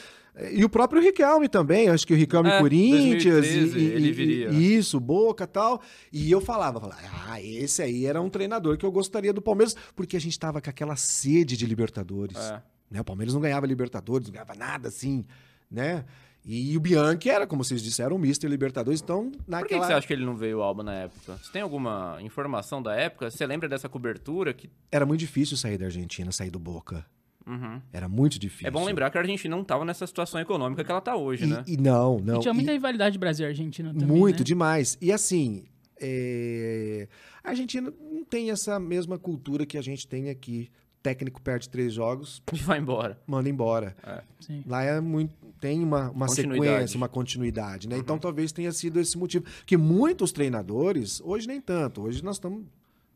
[0.51, 3.23] E o próprio Riquelme também, acho que o Riquelme É, Corinthians.
[3.47, 4.59] 2013 e, e- ele e- viria, né?
[4.59, 5.81] Isso, Boca e tal.
[6.13, 9.75] E eu falava, falava, ah, esse aí era um treinador que eu gostaria do Palmeiras,
[9.95, 12.37] porque a gente tava com aquela sede de Libertadores.
[12.37, 12.61] É.
[12.91, 13.01] Né?
[13.01, 15.25] O Palmeiras não ganhava Libertadores, não ganhava nada assim,
[15.71, 16.05] né?
[16.47, 19.81] E o Bianchi era, como vocês disseram, o Mister Libertadores, então Por que, naquela...
[19.81, 21.37] que você acha que ele não veio ao Alba na época?
[21.41, 23.31] Você tem alguma informação da época?
[23.31, 24.53] Você lembra dessa cobertura?
[24.53, 24.69] Que...
[24.91, 27.03] Era muito difícil sair da Argentina, sair do Boca.
[27.47, 27.81] Uhum.
[27.91, 28.67] Era muito difícil.
[28.67, 31.45] É bom lembrar que a Argentina não estava nessa situação econômica que ela tá hoje,
[31.45, 31.63] E, né?
[31.67, 32.37] e não, não.
[32.37, 34.07] E tinha E- muita rivalidade Brasil e Argentina também.
[34.07, 34.43] Muito, né?
[34.43, 34.97] demais.
[35.01, 35.65] E assim,
[35.99, 37.07] é,
[37.43, 40.69] a Argentina não tem essa mesma cultura que a gente tem aqui.
[41.03, 43.19] técnico perde três jogos, E vai embora.
[43.27, 43.95] manda embora.
[44.39, 44.63] Sim.
[44.65, 45.33] Lá é muito.
[45.65, 47.97] Tem uma, uma sequência, uma continuidade, né?
[47.97, 49.45] Então talvez tenha sido esse motivo.
[49.65, 52.65] Que muitos treinadores, hoje nem tanto, hoje nós estamos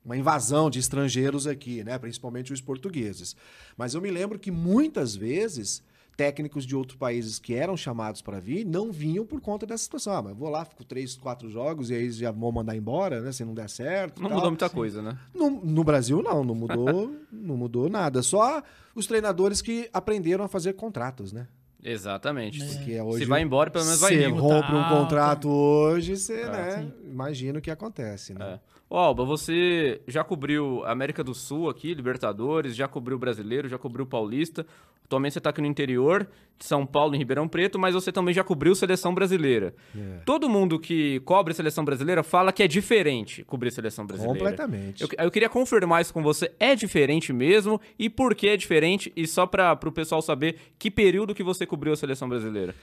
[0.03, 1.99] uma invasão de estrangeiros aqui, né?
[1.99, 3.35] Principalmente os portugueses.
[3.77, 5.83] Mas eu me lembro que muitas vezes
[6.17, 10.13] técnicos de outros países que eram chamados para vir não vinham por conta dessa situação.
[10.13, 13.31] Ah, mas vou lá, fico três, quatro jogos e aí já vão mandar embora, né?
[13.31, 14.23] Se não der certo.
[14.23, 14.37] Não tal.
[14.37, 15.19] mudou muita coisa, né?
[15.35, 18.23] No, no Brasil, não, não mudou, não mudou nada.
[18.23, 18.63] Só
[18.95, 21.47] os treinadores que aprenderam a fazer contratos, né?
[21.84, 22.59] Exatamente.
[22.63, 23.19] Porque hoje.
[23.19, 26.49] Se vai embora, pelo menos vai Você rompe um Tá, contrato hoje, você, É.
[26.49, 26.71] né?
[26.82, 26.93] Sim.
[27.09, 28.55] Imagina o que acontece, né?
[28.55, 28.78] É.
[28.89, 34.03] Ô, Alba, você já cobriu América do Sul aqui, Libertadores, já cobriu Brasileiro, já cobriu
[34.03, 34.65] Paulista.
[35.05, 36.27] Atualmente você está aqui no interior
[36.57, 39.75] de São Paulo, em Ribeirão Preto, mas você também já cobriu Seleção Brasileira.
[39.95, 40.21] É.
[40.25, 44.39] Todo mundo que cobre Seleção Brasileira fala que é diferente cobrir Seleção Brasileira.
[44.39, 45.03] Completamente.
[45.03, 46.51] Eu, eu queria confirmar isso com você.
[46.59, 47.79] É diferente mesmo?
[47.97, 49.13] E por que é diferente?
[49.15, 52.73] E só para o pessoal saber que período que você cobriu a Seleção Brasileira.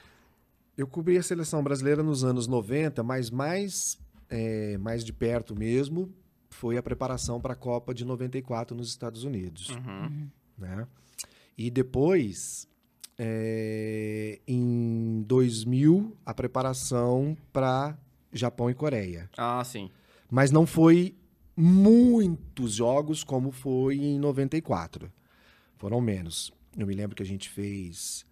[0.77, 3.97] Eu cobri a seleção brasileira nos anos 90, mas mais,
[4.29, 6.13] é, mais de perto mesmo
[6.49, 9.69] foi a preparação para a Copa de 94 nos Estados Unidos.
[10.57, 10.87] Né?
[11.57, 12.67] E depois,
[13.17, 17.97] é, em 2000, a preparação para
[18.31, 19.29] Japão e Coreia.
[19.37, 19.89] Ah, sim.
[20.29, 21.15] Mas não foi
[21.55, 25.11] muitos jogos como foi em 94.
[25.77, 26.51] Foram menos.
[26.77, 28.25] Eu me lembro que a gente fez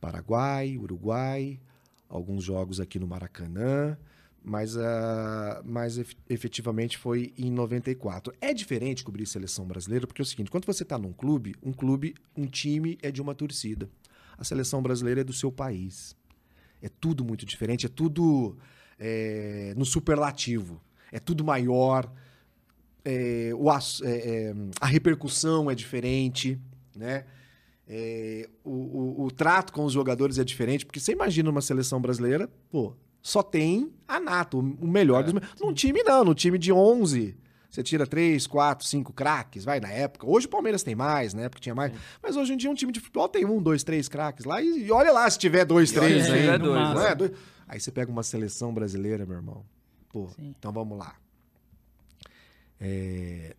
[0.00, 1.60] Paraguai, Uruguai,
[2.08, 3.98] alguns jogos aqui no Maracanã,
[4.44, 8.32] mas, ah, mas ef- efetivamente foi em 94.
[8.40, 11.72] É diferente cobrir seleção brasileira, porque é o seguinte, quando você está num clube, um
[11.72, 13.88] clube, um time é de uma torcida.
[14.36, 16.14] A seleção brasileira é do seu país.
[16.82, 18.56] É tudo muito diferente, é tudo
[18.98, 20.80] é, no superlativo.
[21.10, 22.12] É tudo maior,
[23.04, 23.74] é, o é,
[24.04, 26.58] é, a repercussão é diferente,
[26.96, 27.24] né?
[27.86, 32.00] É, o, o- o trato com os jogadores é diferente, porque você imagina uma seleção
[32.00, 32.94] brasileira, pô,
[33.26, 35.34] só tem a nato, o melhor É, dos...
[35.58, 37.34] Num time não, no time de 11,
[37.70, 40.26] você tira 3, 4, 5 craques, vai, na época.
[40.28, 41.48] Hoje o Palmeiras tem mais, né?
[41.48, 41.90] Porque tinha mais.
[42.22, 44.84] Mas hoje em dia um time de futebol tem um, dois, três craques lá e,
[44.86, 46.46] e olha lá se tiver dois, E três aí.
[46.46, 46.94] não dois, é?
[47.08, 47.14] né?
[47.14, 47.32] Dois-
[47.66, 49.64] Aí você pega uma seleção brasileira, meu irmão.
[50.12, 50.54] Pô, Sim.
[50.58, 51.16] então vamos lá.
[52.80, 53.56] É,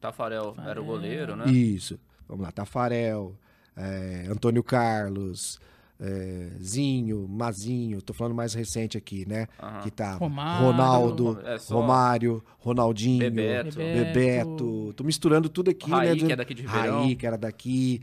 [0.00, 1.50] Tafarel era o goleiro, né?
[1.50, 1.98] Isso.
[2.28, 2.52] Vamos lá.
[2.52, 3.34] Tafarel,
[3.74, 5.58] é, Antônio Carlos,
[6.00, 8.00] é, Zinho, Mazinho.
[8.02, 9.46] Tô falando mais recente aqui, né?
[9.62, 9.80] Aham.
[9.82, 10.66] Que tá Romário.
[10.66, 13.76] Ronaldo, É só- Romário, Ronaldinho, Bebeto.
[13.76, 14.92] Bebeto.
[14.94, 16.26] Tô misturando tudo aqui, Raí, né?
[16.26, 17.02] que é daqui de Ribeirão.
[17.02, 18.00] Raí, que era daqui.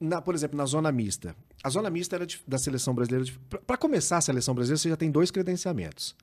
[0.00, 1.34] Na, por exemplo, na zona mista.
[1.62, 3.30] A zona mista era de- da seleção brasileira.
[3.66, 6.14] Para começar a seleção brasileira, você já tem dois credenciamentos.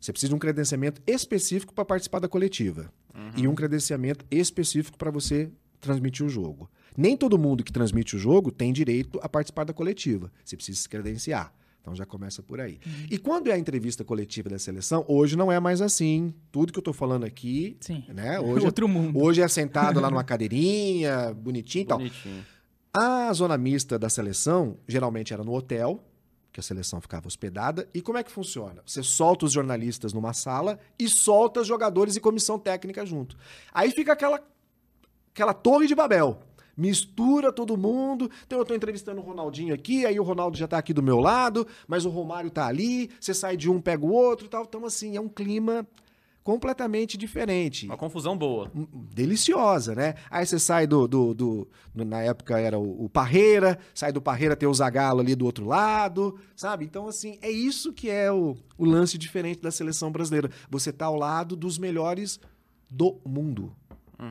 [0.00, 2.90] Você precisa de um credenciamento específico para participar da coletiva
[3.36, 6.70] e um credenciamento específico para você transmitir o jogo.
[6.96, 10.30] Nem todo mundo que transmite o jogo tem direito a participar da coletiva.
[10.44, 11.52] Você precisa se credenciar.
[11.80, 12.78] Então já começa por aí.
[13.10, 16.34] E quando é a entrevista coletiva da seleção, hoje não é mais assim.
[16.52, 18.04] Tudo que eu tô falando aqui, Sim.
[18.08, 18.38] né?
[18.40, 19.18] Hoje, Outro mundo.
[19.18, 21.98] hoje é sentado lá numa cadeirinha, bonitinho e tal.
[21.98, 22.44] Bonitinho.
[22.92, 26.04] A zona mista da seleção geralmente era no hotel,
[26.52, 27.88] que a seleção ficava hospedada.
[27.94, 28.82] E como é que funciona?
[28.84, 33.36] Você solta os jornalistas numa sala e solta os jogadores e comissão técnica junto.
[33.72, 34.38] Aí fica aquela,
[35.32, 36.40] aquela torre de Babel.
[36.76, 38.30] Mistura todo mundo.
[38.46, 41.18] Então eu tô entrevistando o Ronaldinho aqui, aí o Ronaldo já tá aqui do meu
[41.20, 44.64] lado, mas o Romário tá ali, você sai de um, pega o outro e tal.
[44.64, 45.86] Então, assim, é um clima
[46.42, 48.70] completamente diferente Uma confusão boa.
[49.14, 50.14] deliciosa, né?
[50.30, 54.56] Aí você sai do, do, do- na época era o, o Parreira, sai do Parreira
[54.56, 56.86] tem o Zagallo ali do outro lado, sabe?
[56.86, 60.50] Então assim, é isso que é o, o lance diferente da seleção brasileira.
[60.70, 62.40] Você tá ao lado dos melhores
[62.90, 63.72] do mundo.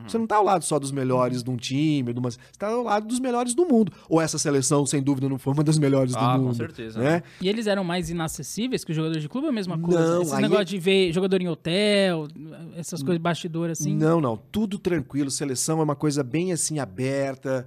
[0.06, 2.30] Você não tá ao lado só dos melhores de um time, de uma...
[2.30, 3.92] você tá ao lado dos melhores do mundo.
[4.08, 6.56] Ou essa seleção, sem dúvida, não foi uma das melhores Ah, do com mundo.
[6.56, 7.22] certeza, Né?
[7.40, 10.14] E eles eram mais inacessíveis que os jogadores de clube ou a mesma coisa?
[10.14, 12.28] Não, Esses aí negócios é- de ver jogador em hotel,
[12.76, 13.94] essas coisas bastidor assim.
[13.94, 15.30] Não, não, tudo tranquilo.
[15.30, 17.66] Seleção é uma coisa bem assim aberta.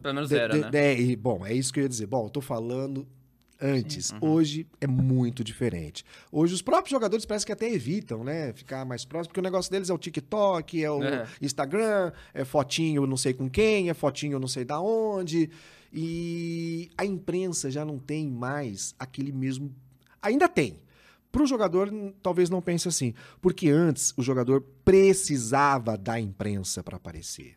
[0.00, 0.70] Pelo menos era, de- né?
[0.70, 2.06] de- e, bom, é isso que eu ia dizer.
[2.06, 3.06] Bom, eu tô falando
[3.64, 4.10] antes.
[4.10, 4.18] Uhum.
[4.20, 6.04] Hoje é muito diferente.
[6.30, 8.52] Hoje os próprios jogadores parece que até evitam, né?
[8.52, 11.26] Ficar mais próximo, porque o negócio deles é o TikTok, é o É.
[11.40, 15.48] Instagram, é fotinho não sei com quem, é fotinho não sei da onde.
[15.90, 19.74] E a imprensa já não tem mais aquele mesmo.
[20.20, 20.78] Ainda tem.
[21.34, 21.90] Para o jogador,
[22.22, 23.12] talvez não pense assim.
[23.40, 27.54] Porque antes o jogador precisava da imprensa para aparecer.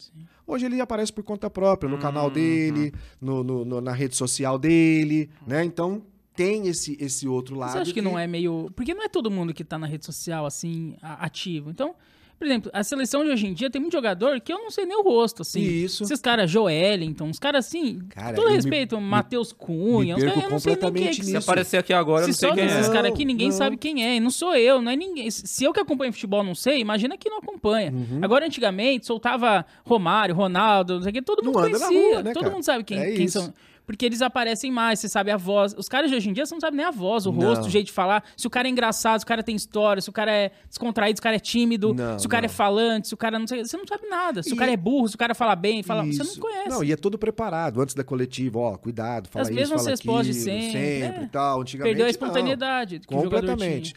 [0.48, 2.34] Hoje ele aparece por conta própria, no canal Uhum.
[2.34, 5.64] dele, no, no- no- na rede social dele, né?
[5.64, 6.02] Então
[6.36, 7.74] tem esse, esse outro lado.
[7.74, 8.72] Você acha que não é meio.
[8.76, 11.70] Porque não é todo mundo que tá na rede social, assim, ativo.
[11.70, 11.94] Então,
[12.38, 14.86] Por exemplo, a seleção de hoje em dia tem muito jogador que eu não sei
[14.86, 15.60] nem o rosto, assim.
[15.60, 16.04] Isso.
[16.04, 20.20] Esses caras, Joelinton, uns caras assim, Cara, com todo eu me- respeito, Matheus Cunha, uns
[20.20, 22.30] perco caras, eu não sei nem quem é que Se aparecer aqui agora, eu se
[22.30, 22.94] não sei só quem é.
[22.94, 23.56] caras aqui, ninguém não.
[23.58, 24.16] sabe quem é.
[24.16, 25.32] E não sou eu, não é ninguém.
[25.32, 27.92] Se eu que acompanho futebol não sei, imagina quem não acompanha.
[27.92, 28.20] Uhum.
[28.22, 32.10] Agora, antigamente, soltava Romário, Ronaldo, não sei o que, todo Não mundo na conhecia.
[32.12, 32.54] rua, né, todo cara?
[32.54, 33.52] mundo sabe quem, É quem são.
[33.88, 35.74] Porque eles aparecem mais, você sabe a voz.
[35.78, 37.48] Os caras de hoje em dia, você não sabe nem a voz, o Não.
[37.48, 38.22] rosto, o jeito de falar.
[38.36, 41.18] Se o cara é engraçado, se o cara tem história, se o cara é descontraído,
[41.18, 42.46] se o cara é tímido, Não, se o cara não.
[42.46, 43.64] é falante, se o cara não sei.
[43.64, 44.44] Você não sabe nada.
[44.44, 46.04] Se E- o cara é burro, se o cara fala bem, fala.
[46.06, 46.40] Você não Isso.
[46.40, 46.70] conhece.
[46.70, 49.90] Não, e é tudo preparado antes da coletiva, ó, cuidado, fala As isso, mesmas fala
[49.92, 50.72] respostas de aquilo, sempre,
[51.02, 51.24] sempre é.
[51.24, 51.62] e tal.
[51.62, 53.96] Antigamente, Perdeu a espontaneidade o Completamente.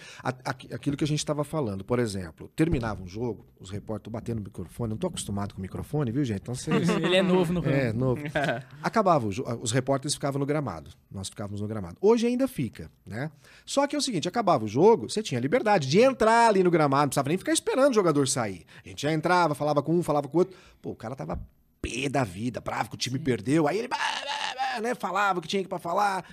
[0.73, 4.45] Aquilo que a gente estava falando, por exemplo, terminava um jogo, os repórteres batendo no
[4.45, 6.43] microfone, não tô acostumado com microfone, viu, gente?
[6.43, 6.89] Então vocês...
[6.89, 7.65] Ele é novo no.
[7.69, 8.23] É, novo.
[8.83, 9.80] Acabava, o jo- os repórteres
[10.15, 10.91] ficavam no gramado.
[11.11, 11.97] Nós ficávamos no gramado.
[12.01, 13.31] Hoje ainda fica, né?
[13.65, 16.71] Só que é o seguinte, acabava o jogo, você tinha liberdade de entrar ali no
[16.71, 18.65] gramado, não precisava nem ficar esperando o jogador sair.
[18.85, 20.57] A gente já entrava, falava com um, falava com o outro.
[20.81, 21.41] Pô, o cara tava
[21.81, 23.67] pé da vida, bravo que o time perdeu.
[23.67, 26.25] Aí ele bah, bah, bah, né, falava o que tinha que pra falar.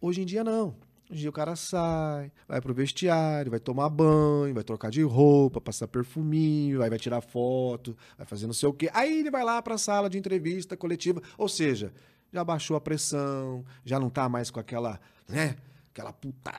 [0.00, 0.76] Hoje em dia não.
[1.10, 5.02] Hoje em dia o cara sai, vai pro vestiário, vai tomar banho, vai trocar de
[5.02, 8.90] roupa, passar perfuminho, aí vai tirar foto, vai fazer não sei o quê.
[8.92, 11.22] Aí ele vai lá pra sala de entrevista coletiva.
[11.38, 11.92] Ou seja,
[12.32, 15.56] já baixou a pressão, já não tá mais com aquela, né,
[15.92, 16.52] aquela puta...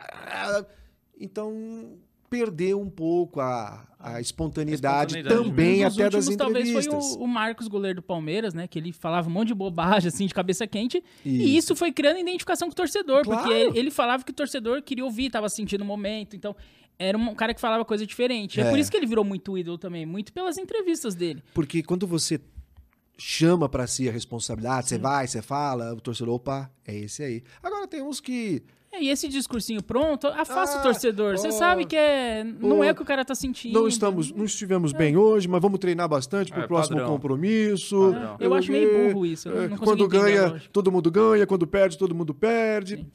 [1.21, 1.97] Então,
[2.29, 7.13] perdeu um pouco a, a espontaneidade, A espontaneidade também até das últimos, talvez entrevistas.
[7.13, 8.67] foi o, o Marcos, goleiro do Palmeiras, né?
[8.67, 11.03] Que ele falava um monte de bobagem, assim, de cabeça quente.
[11.25, 11.57] E Isso.
[11.57, 13.23] isso foi criando identificação com o torcedor.
[13.23, 13.41] Claro.
[13.41, 16.35] Porque ele, ele falava que o torcedor queria ouvir, tava sentindo o momento.
[16.35, 16.55] Então,
[16.97, 18.61] era um cara que falava coisa diferente.
[18.61, 18.63] É.
[18.63, 18.69] É.
[18.69, 20.05] por isso que ele virou muito ídolo também.
[20.05, 21.43] Muito pelas entrevistas dele.
[21.53, 22.39] Porque quando você
[23.19, 27.43] chama pra si a responsabilidade, você vai, você fala, o torcedor, opa, é esse aí.
[27.61, 28.63] Agora tem uns que.
[28.91, 31.37] É, e esse discursinho pronto, afasta Ah, o torcedor.
[31.37, 33.79] Você ó, sabe que é, não ó, é o que o cara tá sentindo.
[33.79, 37.13] Não estamos, não estivemos bem hoje, mas vamos treinar bastante pro É, próximo padrão.
[37.13, 38.11] compromisso.
[38.13, 38.37] Padrão.
[38.39, 39.47] Eu acho meio É, burro isso.
[39.47, 43.05] Eu é, quando ganha, todo mundo ganha, quando perde, todo mundo perde.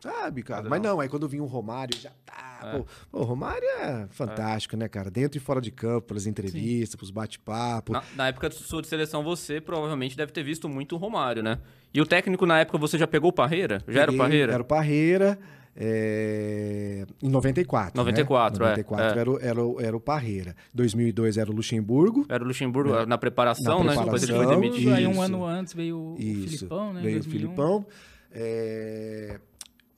[0.00, 0.66] Sabe, cara?
[0.68, 2.60] Mas não, aí quando vinha um Romário, já tá.
[2.62, 2.78] É.
[2.78, 5.10] Pô, pô, o Romário é fantástico, né, cara?
[5.10, 7.92] Dentro e fora de campo, pelas entrevistas, pros bate-papo.
[7.92, 11.42] Na, na época de sua de seleção, você provavelmente deve ter visto muito o Romário,
[11.42, 11.58] né?
[11.92, 13.82] E o técnico, na época, você já pegou o Parreira?
[13.88, 14.52] Já era o Peguei, Parreira?
[14.54, 15.38] Era o Parreira.
[15.76, 17.96] é, Em 94.
[17.96, 18.70] 94, né?
[18.72, 19.20] é, 94 é.
[19.20, 20.54] Era, o, era, o, era o Parreira.
[20.72, 22.24] 2002 era o Luxemburgo.
[22.28, 24.02] Era o Luxemburgo na preparação, Na né?
[24.02, 24.94] Depois ele foi demitido.
[24.94, 26.58] Aí um ano antes veio o Isso.
[26.58, 27.00] Filipão, né?
[27.02, 27.30] Veio o 2001.
[27.30, 27.86] Filipão.
[28.32, 29.40] É,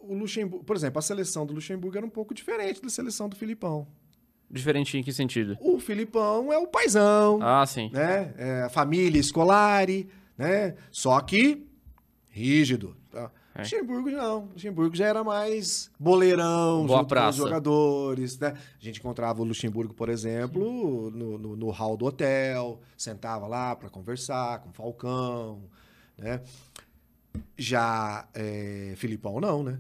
[0.03, 3.37] O Luxemburgo, por exemplo, a seleção do Luxemburgo era um pouco diferente da seleção do
[3.37, 3.87] Filipão.
[4.51, 5.57] Diferente em que sentido?
[5.61, 7.89] O Filipão é o paizão, Ah, sim.
[7.93, 8.35] né?
[8.37, 9.87] É a família escolar,
[10.37, 10.75] né?
[10.91, 11.67] Só que
[12.29, 12.95] rígido.
[13.11, 13.31] Tá?
[13.55, 13.61] É.
[13.61, 14.49] Luxemburgo não.
[14.53, 17.31] Luxemburgo já era mais boleirão, Boa junto com praça.
[17.31, 18.49] os jogadores, né?
[18.81, 23.75] A gente encontrava o Luxemburgo, por exemplo, no, no, no hall do hotel, sentava lá
[23.77, 25.63] para conversar com o Falcão,
[26.19, 26.41] né?
[27.57, 29.79] Já é, Filipão não, né?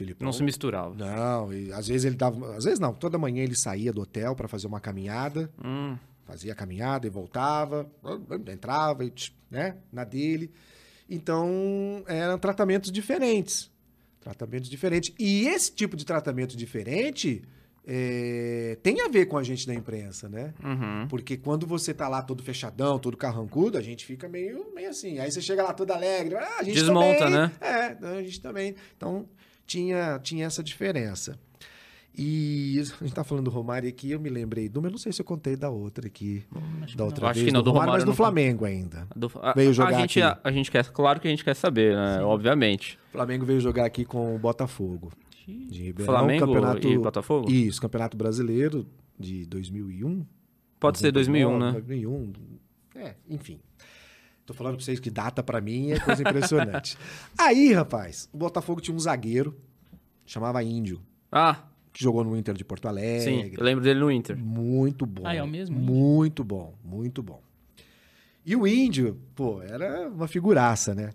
[0.00, 0.94] Filipão Não se misturava.
[0.94, 4.34] não, e às vezes ele dava, às vezes não, toda manhã ele saía do hotel
[4.34, 5.94] para fazer uma caminhada, Hum,
[6.24, 7.86] fazia a caminhada e voltava,
[8.50, 9.12] entrava, e,
[9.50, 10.50] né, na dele.
[11.08, 13.70] Então, eram tratamentos diferentes.
[14.20, 15.12] Tratamentos diferentes.
[15.18, 17.42] E esse tipo de tratamento diferente
[17.86, 20.54] é, tem a ver com a gente da imprensa, né?
[20.62, 21.08] uhum.
[21.08, 25.18] Porque quando você tá lá todo fechadão, todo carrancudo, a gente fica meio, meio assim.
[25.18, 27.32] Aí você chega lá todo alegre, ah, a gente Desmonta, também.
[27.38, 27.52] né?
[27.60, 28.74] É, a gente também.
[28.96, 29.26] Então,
[29.70, 31.38] tinha, tinha essa diferença.
[32.18, 34.98] E a gente tá falando do Romário aqui, eu me lembrei de uma, eu não
[34.98, 36.42] sei se eu contei da outra aqui,
[36.96, 39.06] da outra Acho vez, que não, do Romário mas eu do não Flamengo ainda.
[39.14, 40.38] Do- a, Veio a jogar gente, aqui.
[40.42, 42.20] a, a gente quer, claro que a gente quer saber, né?
[42.22, 42.98] Obviamente.
[43.10, 45.12] O Flamengo veio jogar aqui com o Botafogo.
[45.46, 47.50] De Ribeirão, Flamengo campeonato, e Botafogo?
[47.50, 48.86] Isso, Campeonato Brasileiro
[49.18, 50.26] de 2001.
[50.80, 51.72] Pode ser 2001, né?
[51.72, 52.32] 2001.
[52.96, 53.60] É, enfim.
[54.50, 56.98] Tô falando pra vocês que data pra mim é coisa impressionante.
[57.38, 59.56] Aí, rapaz, o Botafogo tinha um zagueiro,
[60.26, 62.88] chamava Índio, Ah, que jogou no Inter de Porto sim.
[62.88, 63.54] Alegre.
[63.56, 64.36] Eu lembro dele no Inter.
[64.36, 65.22] Muito bom.
[65.24, 65.86] Ah, é o mesmo, Índio?
[65.94, 67.40] Muito bom, muito bom.
[68.44, 71.10] E o Índio, pô, era uma figuraça, né?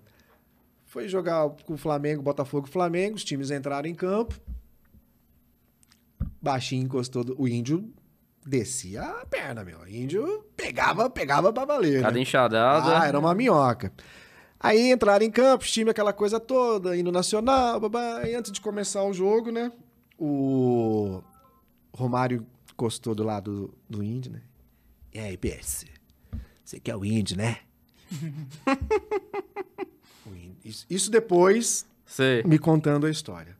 [0.85, 4.33] Foi jogar com o Flamengo, Botafogo, Flamengo, os times entraram em campo.
[6.41, 7.91] Baixinho encostou, do- o Índio
[8.45, 9.79] descia a perna, meu.
[9.79, 12.21] O índio pegava, pegava pra valer, Cada né?
[12.21, 12.99] enxadada.
[12.99, 13.91] Ah, era uma minhoca.
[14.59, 18.23] Aí entraram em campo, time aquela coisa toda, indo nacional, babá.
[18.27, 19.71] E antes de começar o jogo, né?
[20.17, 21.21] O
[21.93, 24.41] Romário encostou do lado do índio, né?
[25.13, 25.85] E aí, PS,
[26.63, 27.59] você quer o índio, né?
[30.27, 33.55] Índio- isso, isso depois Você me contando a história.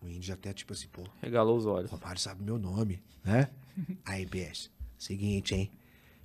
[0.00, 1.90] O índio até tipo assim, pô, regalou os o olhos.
[1.90, 3.48] Romário sabe meu nome, né?
[4.04, 5.70] Aí, PS, Seguinte, hein?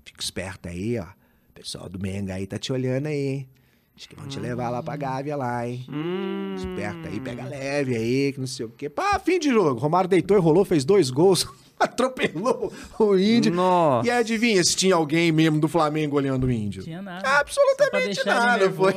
[0.04, 1.04] Fica esperto aí, ó.
[1.04, 3.50] O pessoal do Menga aí tá te olhando aí, hein?
[3.96, 5.86] Acho que vão te levar lá pra Gávea lá, hein?
[5.90, 6.54] Hum.
[6.58, 8.90] Esperto aí, pega leve aí, que não sei o quê.
[8.90, 9.80] Pá, fim de jogo.
[9.80, 11.48] Romário deitou e rolou, fez dois gols.
[11.80, 13.54] Atropelou o índio.
[13.54, 14.08] Nossa.
[14.08, 16.84] E adivinha se tinha alguém mesmo do Flamengo olhando o índio?
[16.84, 17.20] Tinha nada.
[17.20, 18.72] Só pra Absolutamente nada.
[18.72, 18.94] Foi.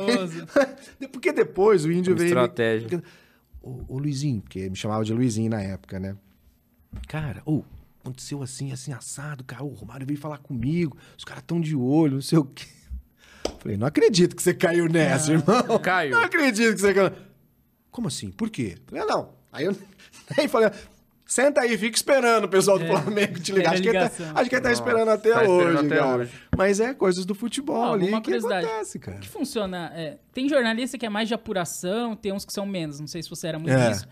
[1.11, 2.27] Porque depois o índio Uma veio.
[2.27, 3.03] estratégia.
[3.61, 6.15] O, o Luizinho, porque me chamava de Luizinho na época, né?
[7.07, 7.63] Cara, ô,
[8.09, 9.63] aconteceu assim, assim, assado, cara.
[9.63, 10.97] O Romário veio falar comigo.
[11.17, 12.65] Os caras tão de olho, não sei o quê.
[13.59, 15.79] Falei, não acredito que você caiu nessa, irmão.
[15.81, 16.11] Caiu.
[16.11, 17.11] Não acredito que você caiu.
[17.91, 18.31] Como assim?
[18.31, 18.77] Por quê?
[18.87, 19.29] Falei, ah, não.
[19.51, 19.75] Aí eu
[20.37, 20.69] aí falei,
[21.25, 23.73] senta aí, fica esperando o pessoal do É, Flamengo te ligar.
[23.73, 26.17] Acho que, tá, acho que ele tá Nossa, esperando até tá esperando hoje, até cara.
[26.17, 26.31] hoje.
[26.57, 29.17] Mas é coisas do futebol ali que acontece, cara.
[29.17, 29.91] Como que funciona?
[29.95, 32.99] É, tem jornalista que é mais de apuração, tem uns que são menos.
[32.99, 33.89] Não sei se você era muito É.
[33.89, 34.07] disso.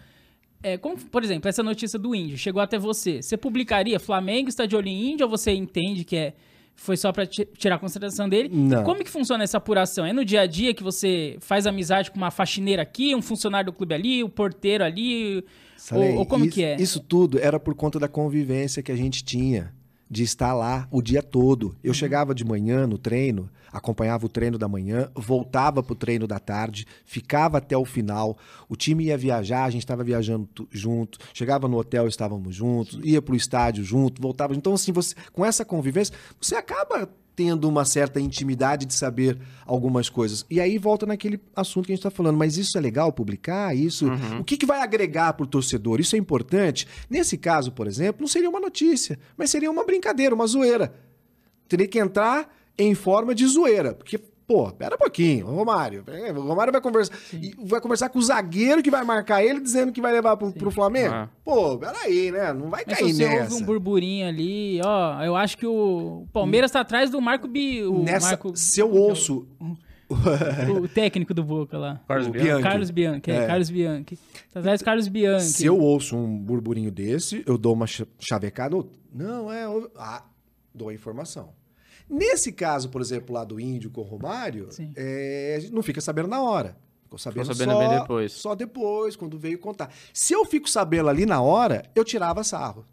[0.63, 3.21] É, como, por exemplo, essa notícia do índio chegou até você.
[3.21, 6.33] Você publicaria Flamengo está de olho em índio ou você entende que é,
[6.75, 8.49] foi só ti- tirar a consideração dele?
[8.51, 8.83] Não.
[8.83, 10.05] Como que funciona essa apuração?
[10.05, 13.71] É no dia a dia que você faz amizade com uma faxineira aqui, um funcionário
[13.71, 15.43] do clube ali, o porteiro ali?
[15.77, 16.75] Salei, ou, ou como isso, que é?
[16.81, 19.71] Isso tudo era por conta da convivência que a gente tinha
[20.09, 21.75] de estar lá o dia todo.
[21.83, 26.39] Eu chegava de manhã no treino, acompanhava o treino da manhã, voltava pro treino da
[26.39, 28.37] tarde, ficava até o final.
[28.69, 31.19] O time ia viajar, a gente estava viajando junto.
[31.33, 32.99] Chegava no hotel, estávamos juntos.
[33.03, 34.55] Ia pro estádio junto, voltava.
[34.55, 40.09] Então assim, você com essa convivência, você acaba tendo uma certa intimidade de saber algumas
[40.09, 40.43] coisas.
[40.49, 42.35] E aí volta naquele assunto que a gente está falando.
[42.35, 43.77] Mas isso é legal publicar?
[43.77, 44.07] Isso.
[44.39, 45.99] O que, que vai agregar para o torcedor?
[45.99, 46.87] Isso é importante?
[47.07, 50.91] Nesse caso, por exemplo, não seria uma notícia, mas seria uma brincadeira, uma zoeira.
[51.69, 53.93] Teria que entrar em forma de zoeira.
[53.93, 56.05] Porque, pô, pera um pouquinho, o Romário.
[56.35, 57.13] O Romário vai conversar.
[57.33, 60.51] e vai conversar com o zagueiro que vai marcar ele, dizendo que vai levar pro,
[60.53, 61.13] pro Flamengo.
[61.13, 61.29] Ah.
[61.43, 62.53] Pô, peraí, né?
[62.53, 63.51] Não vai Mas cair se você nessa.
[63.53, 67.83] ouve um burburinho ali, ó, eu acho que o Palmeiras tá atrás do Marco Bi...
[67.83, 69.45] O Nessa, Marco, se eu ouço
[70.09, 71.99] o técnico do Boca lá.
[72.07, 72.63] Carlos O Bianchi.
[72.63, 73.47] Carlos Bianchi, é, É.
[73.47, 74.17] Carlos Bianchi.
[74.53, 75.45] Tá atrás do Carlos Bianchi.
[75.47, 78.77] Se eu ouço um burburinho desse, eu dou uma cha- chavecada.
[79.13, 79.65] Não, é.
[79.97, 80.23] Ah,
[80.73, 81.49] dou a informação.
[82.09, 85.99] Nesse caso, por exemplo, lá do Índio com o Romário, é, a gente não fica
[86.01, 86.77] sabendo na hora.
[87.03, 88.31] Ficou sabendo, sabendo só, bem depois.
[88.33, 89.89] Só depois, quando veio contar.
[90.13, 92.85] Se eu fico sabendo ali na hora, eu tirava sarro.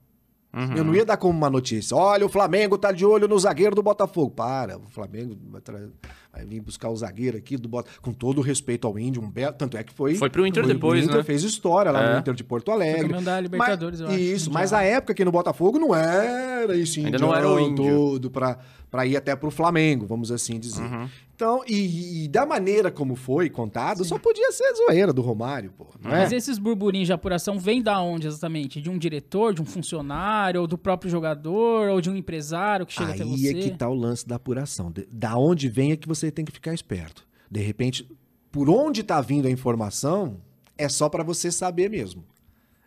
[0.57, 0.77] Uhum.
[0.77, 1.97] Eu não ia dar como uma notícia.
[1.97, 4.31] Olha, o Flamengo tá de olho no zagueiro do Botafogo.
[4.31, 5.89] Para, o Flamengo vai, tra-
[6.33, 8.01] vai vir buscar o zagueiro aqui do Botafogo.
[8.03, 9.53] Com todo o respeito ao Índio, um belo.
[9.53, 10.15] Tanto é que foi.
[10.15, 11.23] Foi pro Inter o depois, Inter né?
[11.25, 12.19] fez história lá no É.
[12.21, 13.21] Inter de Porto Alegre.
[13.21, 17.01] da Libertadores, mas, eu acho, Isso, mas a época aqui no Botafogo não era isso,
[17.01, 17.85] Ainda não era o índio.
[17.85, 18.57] todo pra,
[18.95, 20.81] pra ir até pro Flamengo, vamos assim dizer.
[20.85, 21.09] Uhum.
[21.35, 25.85] Então, e, e da maneira como foi contado, só podia ser zoeira do Romário, pô.
[26.05, 26.09] É?
[26.09, 28.81] Mas esses burburinhos de apuração vêm da onde exatamente?
[28.81, 32.93] De um diretor, de um funcionário, ou do próprio jogador, ou de um empresário que
[32.93, 33.51] chega até Aí você?
[33.51, 34.93] é que tá o lance da apuração.
[34.93, 37.27] De- Da onde vem é que você tem que ficar esperto.
[37.51, 38.09] De repente,
[38.53, 40.37] por onde tá vindo a informação,
[40.79, 42.25] é só pra você saber mesmo.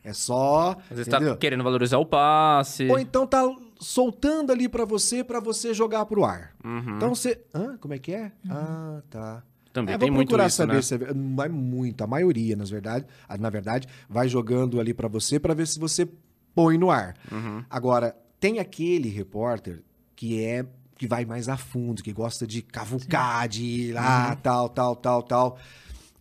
[0.06, 0.78] É só.
[0.90, 1.34] Às vezes entendeu?
[1.34, 2.88] tá querendo valorizar o passe.
[2.88, 3.44] Ou então tá
[3.80, 6.54] soltando ali pra você, pra você jogar pro ar.
[6.64, 6.96] Uhum.
[6.98, 7.42] Então você.
[7.54, 7.78] Hã?
[7.78, 8.32] Como é que é?
[8.50, 9.44] Ah, tá.
[9.74, 10.82] Também É, tem vou muito procurar isso, saber né?
[10.82, 10.98] se é,
[11.46, 13.06] é muito, a maioria, na verdade,
[13.40, 16.08] na verdade, vai jogando ali pra você pra ver se você
[16.56, 17.16] põe no ar.
[17.32, 17.64] Uhum.
[17.70, 19.84] Agora, tem aquele repórter
[20.16, 20.66] que é
[20.98, 24.36] que vai mais a fundo, que gosta de cavucar, de ir lá, Uhum.
[24.42, 25.60] tal, tal, tal, tal.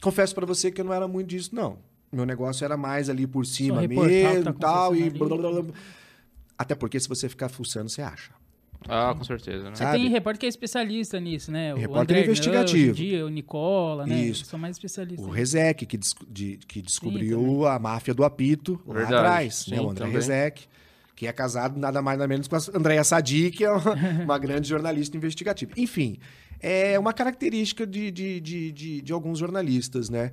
[0.02, 1.78] Confesso pra você que eu não era muito disso, não.
[2.12, 5.74] Meu negócio era mais ali por cima que mesmo, tá tal, e blá, blá, blá.
[6.59, 8.32] Até porque se você ficar fuçando, você acha.
[8.88, 9.74] Ah, com certeza, né?
[9.74, 11.74] Você tem repórter que é especialista nisso, né?
[11.74, 12.92] O Repórter André investigativo.
[12.92, 14.20] hoje em dia, o Nicola, né?
[14.20, 14.44] Isso.
[14.44, 15.26] São mais especialistas.
[15.26, 19.14] O Rezec, que, des- de- que descobriu a máfia do apito lá Verdade.
[19.14, 19.76] atrás, né?
[19.78, 20.14] Sim, O André também.
[20.14, 20.64] Rezec,
[21.16, 24.38] que é casado nada mais nada menos com a Andréia Sadi, que é uma, uma
[24.38, 25.72] grande jornalista investigativa.
[25.76, 26.18] Enfim,
[26.61, 30.32] é uma característica de, de, de, de, de alguns jornalistas, né?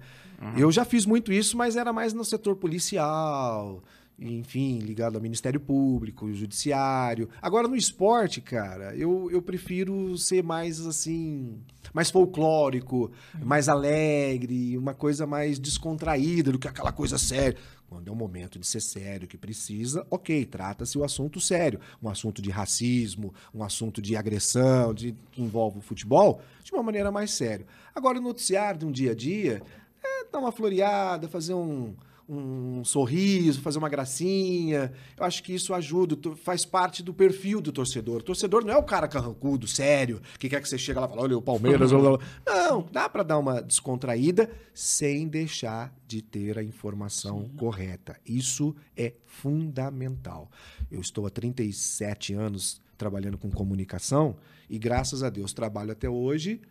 [0.57, 3.81] Eu já fiz muito isso, mas era mais no setor policial,
[4.23, 7.29] enfim, ligado ao Ministério Público, Judiciário.
[7.41, 11.59] Agora, no esporte, cara, eu, eu prefiro ser mais assim,
[11.93, 13.11] mais folclórico,
[13.41, 17.57] mais alegre, uma coisa mais descontraída do que aquela coisa séria.
[17.87, 21.79] Quando é o momento de ser sério, que precisa, ok, trata-se o assunto sério.
[22.01, 26.81] Um assunto de racismo, um assunto de agressão, de, que envolve o futebol, de uma
[26.81, 27.67] maneira mais séria.
[27.93, 29.61] Agora, o noticiário de um dia a dia,
[30.03, 31.93] é dar uma floreada, fazer um,
[32.27, 34.91] um sorriso, fazer uma gracinha.
[35.17, 38.17] Eu acho que isso ajuda, faz parte do perfil do torcedor.
[38.17, 41.09] O torcedor não é o cara carrancudo, sério, que quer que você chegue lá e
[41.09, 41.91] fale, olha o Palmeiras.
[42.45, 48.19] Não, dá pra dar uma descontraída sem deixar de ter a informação correta.
[48.25, 50.49] Isso é fundamental.
[50.91, 54.35] Eu estou há 37 anos trabalhando com comunicação
[54.69, 56.61] e graças a Deus trabalho até hoje.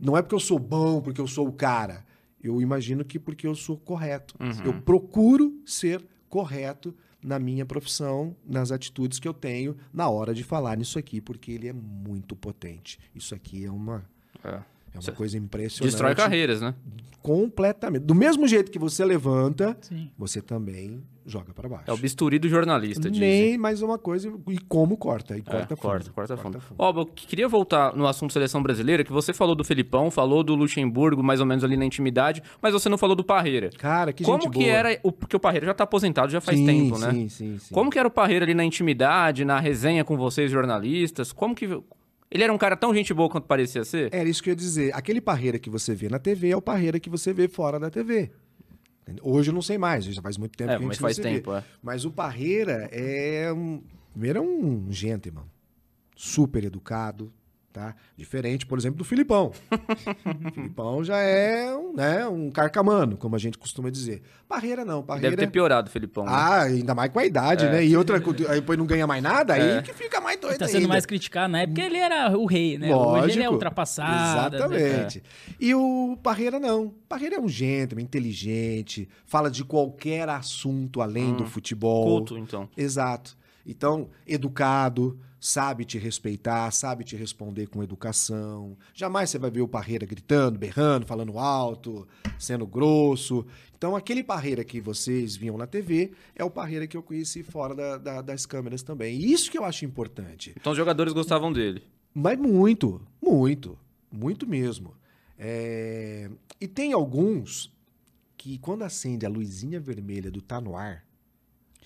[0.00, 2.04] Não é porque eu sou bom, porque eu sou o cara.
[2.42, 4.34] Eu imagino que porque eu sou correto.
[4.64, 10.44] Eu procuro ser correto na minha profissão, nas atitudes que eu tenho na hora de
[10.44, 12.98] falar nisso aqui, porque ele é muito potente.
[13.14, 14.08] Isso aqui é uma,
[14.44, 14.62] É.
[14.94, 15.90] é uma coisa impressionante.
[15.90, 16.74] Destrói carreiras, né?
[17.22, 18.04] Completamente.
[18.04, 20.08] Do mesmo jeito que você levanta, Sim.
[20.16, 21.84] você também joga para baixo.
[21.86, 23.28] É o bisturi do jornalista, dizem.
[23.28, 24.32] Nem mais uma coisa.
[24.48, 25.36] E como corta?
[25.36, 25.78] E É, corta fundo.
[25.78, 26.58] corta, corta fundo.
[26.78, 30.54] Ó, eu queria voltar no assunto seleção brasileira, que você falou do Felipão, falou do
[30.54, 33.68] Luxemburgo, mais ou menos ali na intimidade, mas você não falou do Parreira.
[33.76, 34.70] Cara, que Como gente que boa.
[34.70, 37.10] era, o, porque o Parreira já tá aposentado já faz sim, tempo, né?
[37.10, 37.74] Sim, sim, sim.
[37.74, 41.30] Como que era o Parreira ali na intimidade, na resenha com vocês jornalistas?
[41.30, 41.68] Como que
[42.30, 44.12] ele era um cara tão gente boa quanto parecia ser?
[44.12, 44.94] Era isso que eu ia dizer.
[44.94, 47.90] Aquele parreira que você vê na TV é o parreira que você vê fora da
[47.90, 48.30] TV.
[49.22, 51.16] Hoje eu não sei mais, já faz muito tempo É, que a gente mas faz
[51.16, 51.64] tempo, é.
[51.82, 53.82] Mas o Parreira é um.
[54.12, 55.44] Primeiro é um gentleman.
[56.14, 57.32] Super educado,
[57.78, 57.94] tá?
[58.16, 59.52] Diferente, por exemplo, do Filipão.
[59.70, 64.20] o Filipão já é um, né, um carcamano, como a gente costuma dizer.
[64.48, 65.30] Parreira não, Parreira.
[65.30, 66.24] Deve ter piorado, Felipão.
[66.24, 66.30] né?
[66.34, 67.70] Ah, ainda mais com a idade, É.
[67.72, 67.84] né?
[67.84, 68.16] E outra,
[68.48, 69.76] aí depois não ganha mais nada, É.
[69.76, 70.88] aí que fica mais doido Tá sendo ainda.
[70.88, 72.94] mais criticado na época, ele era o rei, né?
[72.94, 74.58] Hoje ele é ultrapassado.
[74.58, 74.64] né?
[74.66, 75.22] Exatamente.
[75.60, 76.92] E o Parreira não.
[77.08, 82.04] Parreira é um gentleman, inteligente, fala de qualquer assunto além do futebol.
[82.04, 82.68] Culto, então.
[82.76, 83.36] Exato.
[83.66, 88.76] Então, educado, sabe te respeitar, sabe te responder com educação.
[88.94, 92.06] Jamais você vai ver o Parreira gritando, berrando, falando alto,
[92.38, 93.44] sendo grosso.
[93.76, 97.74] Então, aquele Parreira que vocês viam na TV é o Parreira que eu conheci fora
[97.74, 99.16] da- da- das câmeras também.
[99.18, 100.52] E isso que eu acho importante.
[100.56, 101.82] Então os jogadores gostavam dele.
[102.14, 103.78] Mas muito, muito,
[104.10, 104.94] muito mesmo.
[105.38, 106.28] É,
[106.60, 107.70] E tem alguns
[108.36, 111.04] que quando acende a luzinha vermelha do Tá No Ar,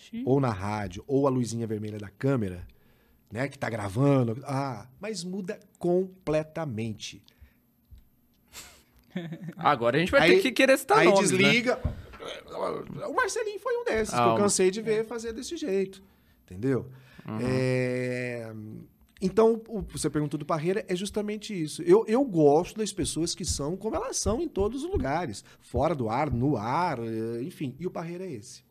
[0.03, 0.23] Xiii.
[0.27, 2.67] ou na rádio, ou a luzinha vermelha da câmera,
[3.31, 7.23] né, que tá gravando, ah, mas muda completamente.
[9.57, 11.39] Agora a gente vai Aí- ter que querer citar Aí nomes, né?
[11.39, 11.79] desliga.
[13.09, 16.03] O Marcelinho foi um desses que Ah, eu o- cansei de ver fazer desse jeito.
[16.45, 16.89] Entendeu?
[17.41, 18.53] É,
[19.25, 21.81] Então, o- você perguntou do Parreira, é justamente isso.
[21.83, 25.45] Eu, eu gosto das pessoas que são como elas são em todos os lugares.
[25.61, 27.77] Fora do ar, no ar, eh, enfim.
[27.79, 28.65] E o Parreira é esse.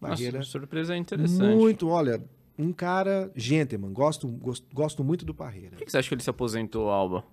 [0.00, 1.56] Parreira, Nossa, surpresa interessante.
[1.56, 2.22] muito, olha,
[2.58, 3.92] um cara gentleman.
[3.92, 5.70] Gosto, gosto, gosto muito do Parreira.
[5.70, 7.24] Por que que você acha que ele se aposentou, Alba?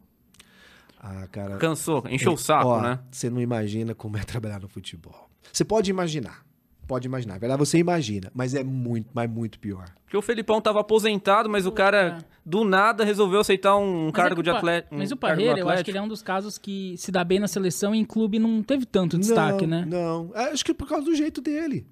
[0.99, 1.57] Ah, cara...
[1.57, 2.99] Cansou, encheu o saco, Ó, né?
[3.11, 5.30] Você não imagina como é trabalhar no futebol.
[5.51, 6.43] Você pode imaginar.
[6.88, 7.34] Pode imaginar.
[7.36, 8.32] Na verdade, você imagina.
[8.34, 9.86] Mas é muito, mas muito pior.
[10.03, 14.41] Porque o Felipão tava aposentado, mas o cara, do nada, resolveu aceitar um Mas cargo
[14.41, 14.93] é de atleta.
[14.93, 17.24] um Mas o Parreira, eu acho que ele é um dos casos que se dá
[17.24, 19.86] bem na seleção e em clube não teve tanto destaque, não, né?
[19.88, 21.88] Não, É, Acho que por causa do jeito dele.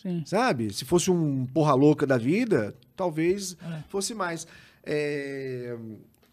[0.00, 0.22] Sim.
[0.26, 0.72] Sabe?
[0.72, 3.82] Se fosse um porra louca da vida, talvez É.
[3.88, 4.46] fosse mais.
[4.84, 5.76] É,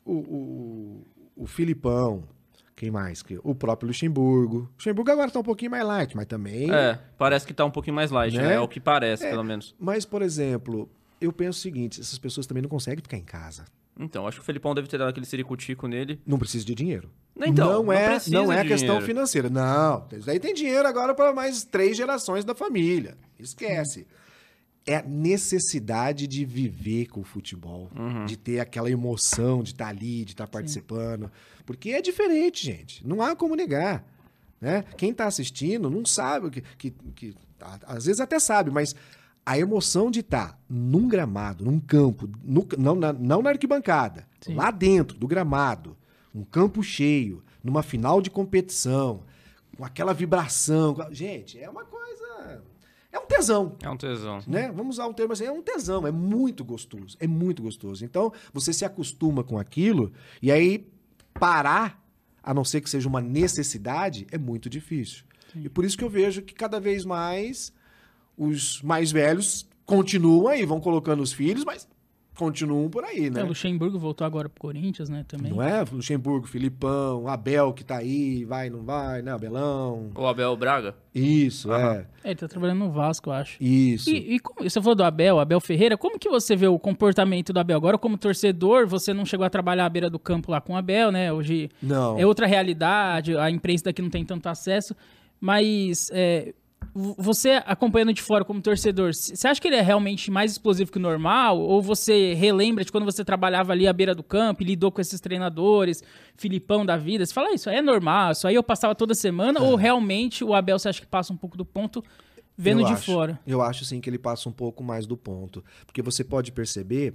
[0.05, 1.01] o, o,
[1.35, 2.23] o Filipão,
[2.75, 3.21] quem mais?
[3.21, 4.57] Que- O próprio Luxemburgo.
[4.57, 6.71] O Luxemburgo agora tá um pouquinho mais light, mas também.
[6.73, 8.47] É, parece que tá um pouquinho mais light, né?
[8.47, 8.53] Né?
[8.55, 9.29] É o que parece, É.
[9.29, 9.75] pelo menos.
[9.79, 10.89] Mas, por exemplo,
[11.19, 13.65] eu penso o seguinte: essas pessoas também não conseguem ficar em casa.
[13.97, 16.19] Então, acho que o Felipão deve ter dado aquele siricutico nele.
[16.25, 17.09] Não precisa de dinheiro.
[17.37, 19.05] Então, não não é, não é questão dinheiro.
[19.05, 19.49] financeira.
[19.49, 20.05] Não.
[20.11, 23.17] Isso aí tem dinheiro agora para mais três gerações da família.
[23.39, 24.05] Esquece.
[24.85, 28.25] É a necessidade de viver com o futebol, Uhum.
[28.25, 31.31] de ter aquela emoção de estar ali, de estar participando.
[31.65, 33.05] Porque é diferente, gente.
[33.07, 34.03] Não há como negar.
[34.61, 34.83] Né?
[34.97, 37.35] Quem está assistindo não sabe o que, que, que-
[37.87, 38.95] Às vezes até sabe, mas
[39.45, 44.55] a emoção de estar num gramado, num campo, no- não, na, não na arquibancada, Sim.
[44.55, 45.95] lá dentro do gramado,
[46.33, 49.23] um campo cheio, numa final de competição,
[49.77, 50.95] com aquela vibração.
[51.11, 52.63] Gente, é uma coisa.
[53.11, 53.75] É um tesão.
[53.81, 54.39] É um tesão.
[54.47, 54.71] Né?
[54.71, 58.03] Vamos usar um termo assim, é um tesão, é muito gostoso, é muito gostoso.
[58.03, 60.87] Então, você se acostuma com aquilo e aí
[61.33, 62.03] parar,
[62.43, 65.23] a não ser que seja uma necessidade, é muito difícil.
[65.55, 67.71] E por isso que eu vejo que cada vez mais
[68.37, 71.87] os mais velhos continuam aí, vão colocando os filhos, mas
[72.35, 73.41] continuam por aí, né?
[73.41, 75.51] É, o Luxemburgo voltou agora pro Corinthians, né, também.
[75.51, 75.83] Não é?
[75.89, 79.31] Luxemburgo, Filipão, Abel que tá aí, vai, não vai, né?
[79.31, 80.11] Abelão.
[80.13, 80.95] O Abel Braga?
[81.13, 81.93] Isso, Aham.
[81.93, 82.05] é.
[82.23, 83.63] É, ele tá trabalhando no Vasco, eu acho.
[83.63, 84.09] Isso.
[84.09, 87.53] E, e como, você falou do Abel, Abel Ferreira, como que você vê o comportamento
[87.53, 87.77] do Abel?
[87.77, 90.75] Agora, como torcedor, você não chegou a trabalhar à beira do campo lá com o
[90.75, 91.31] Abel, né?
[91.31, 92.19] Hoje Não.
[92.19, 94.93] é outra realidade, a imprensa daqui não tem tanto acesso,
[95.39, 96.53] mas é,
[96.93, 100.97] você acompanhando de fora como torcedor, você acha que ele é realmente mais explosivo que
[100.97, 101.59] o normal?
[101.59, 105.01] Ou você relembra de quando você trabalhava ali à beira do campo e lidou com
[105.01, 106.03] esses treinadores,
[106.35, 107.25] Filipão da vida?
[107.25, 109.61] Você fala, "Ah, isso aí é normal, isso aí eu passava toda semana?
[109.61, 112.03] Ou realmente o Abel você acha que passa um pouco do ponto
[112.57, 113.05] vendo Eu de acho.
[113.05, 113.39] fora?
[113.45, 115.63] Eu acho sim que ele passa um pouco mais do ponto.
[115.85, 117.13] Porque você pode perceber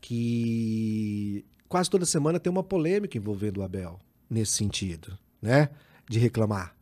[0.00, 3.98] que quase toda semana tem uma polêmica envolvendo o Abel
[4.28, 5.68] nesse sentido, né?
[6.08, 6.74] De reclamar.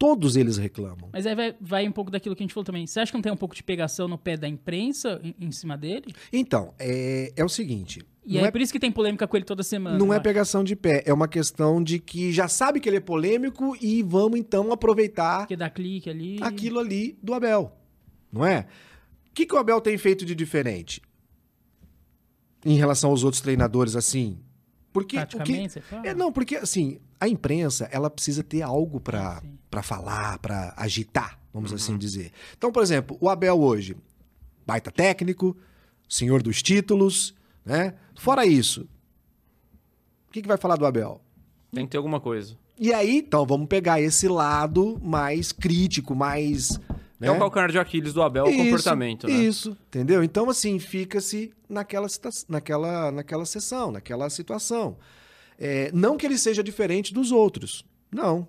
[0.00, 1.10] Todos eles reclamam.
[1.12, 2.86] Mas aí vai, vai um pouco daquilo que a gente falou também.
[2.86, 5.52] Você acha que não tem um pouco de pegação no pé da imprensa em, em
[5.52, 6.14] cima dele?
[6.32, 8.02] Então, é, é o seguinte.
[8.24, 9.98] E é, é, por isso que tem polêmica com ele toda semana.
[9.98, 10.22] não é acho.
[10.22, 14.02] pegação de pé, é uma questão de que já sabe que ele é polêmico e
[14.02, 16.38] vamos então aproveitar Porque dá clique ali.
[16.40, 17.70] aquilo ali do Abel,
[18.32, 18.66] não é?
[19.28, 21.02] O que, que o Abel tem feito de diferente
[22.64, 24.38] em relação aos outros treinadores assim?
[24.94, 25.68] Porque o que,
[26.04, 29.42] é não, porque assim a imprensa ela precisa ter algo para.
[29.70, 32.32] Para falar, para agitar, vamos assim dizer.
[32.56, 33.96] Então, por exemplo, o Abel hoje,
[34.66, 35.56] baita técnico,
[36.08, 37.94] senhor dos títulos, né?
[38.16, 38.88] Fora isso,
[40.28, 41.20] o que, que vai falar do Abel?
[41.72, 42.56] Tem que ter alguma coisa.
[42.78, 46.78] E aí, então, vamos pegar esse lado mais crítico, mais.
[47.20, 47.30] É né?
[47.30, 49.34] o calcanhar de Aquiles do Abel, é o Isso, comportamento, né?
[49.34, 50.22] Isso, entendeu?
[50.24, 52.06] Então, assim, fica-se naquela,
[52.48, 54.96] naquela, naquela sessão, naquela situação.
[55.58, 58.48] É, não que ele seja diferente dos outros, não.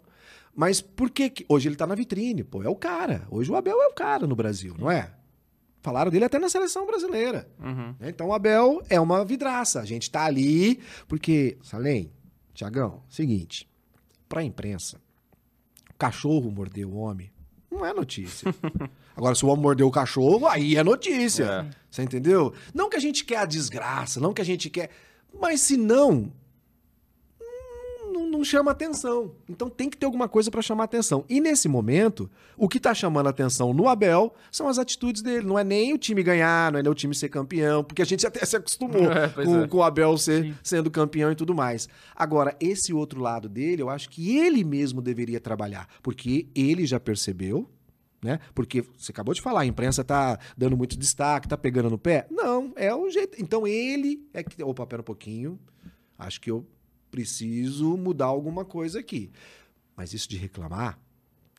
[0.56, 3.26] Mas por que, que- Hoje ele tá na vitrine, pô, é o cara.
[3.32, 5.12] Hoje o Abel é o cara no Brasil, não é?
[5.82, 7.49] Falaram dele até na seleção brasileira.
[7.60, 7.95] Uhum.
[7.99, 8.10] né?
[8.10, 9.80] Então o Abel é uma vidraça.
[9.82, 12.12] A gente tá ali porque, Salem,
[12.54, 13.68] Tiagão, seguinte,
[14.30, 15.02] pra imprensa,
[15.89, 17.32] o cachorro mordeu o homem,
[17.72, 18.54] não é notícia.
[19.16, 21.45] Agora, se o homem mordeu o cachorro, aí é notícia.
[21.45, 21.70] É.
[21.89, 22.54] Você entendeu?
[22.74, 24.89] Não que a gente quer a desgraça, não que a gente quer.
[25.39, 26.32] Mas se não.
[28.22, 29.36] Não, não chama atenção.
[29.50, 31.26] Então tem que ter alguma coisa pra chamar atenção.
[31.30, 35.46] E nesse momento, o que tá chamando atenção no Abel são as atitudes dele.
[35.46, 38.06] Não é nem o time ganhar, não é nem o time ser campeão, porque a
[38.06, 39.68] gente até se acostumou É, com, é.
[39.68, 41.90] com o Abel ser, sendo campeão e tudo mais.
[42.16, 47.00] Agora, esse outro lado dele, eu acho que ele mesmo deveria trabalhar, porque ele já
[47.00, 47.70] percebeu
[48.24, 48.40] né?
[48.54, 52.28] Porque você acabou de falar, a imprensa tá dando muito destaque, tá pegando no pé.
[52.30, 53.42] Não, é o jeito.
[53.42, 54.62] Então ele é que.
[54.62, 55.60] Opa, pera um pouquinho.
[56.20, 56.64] Acho que eu
[57.12, 59.30] preciso mudar alguma coisa aqui.
[59.95, 60.99] Mas isso de reclamar,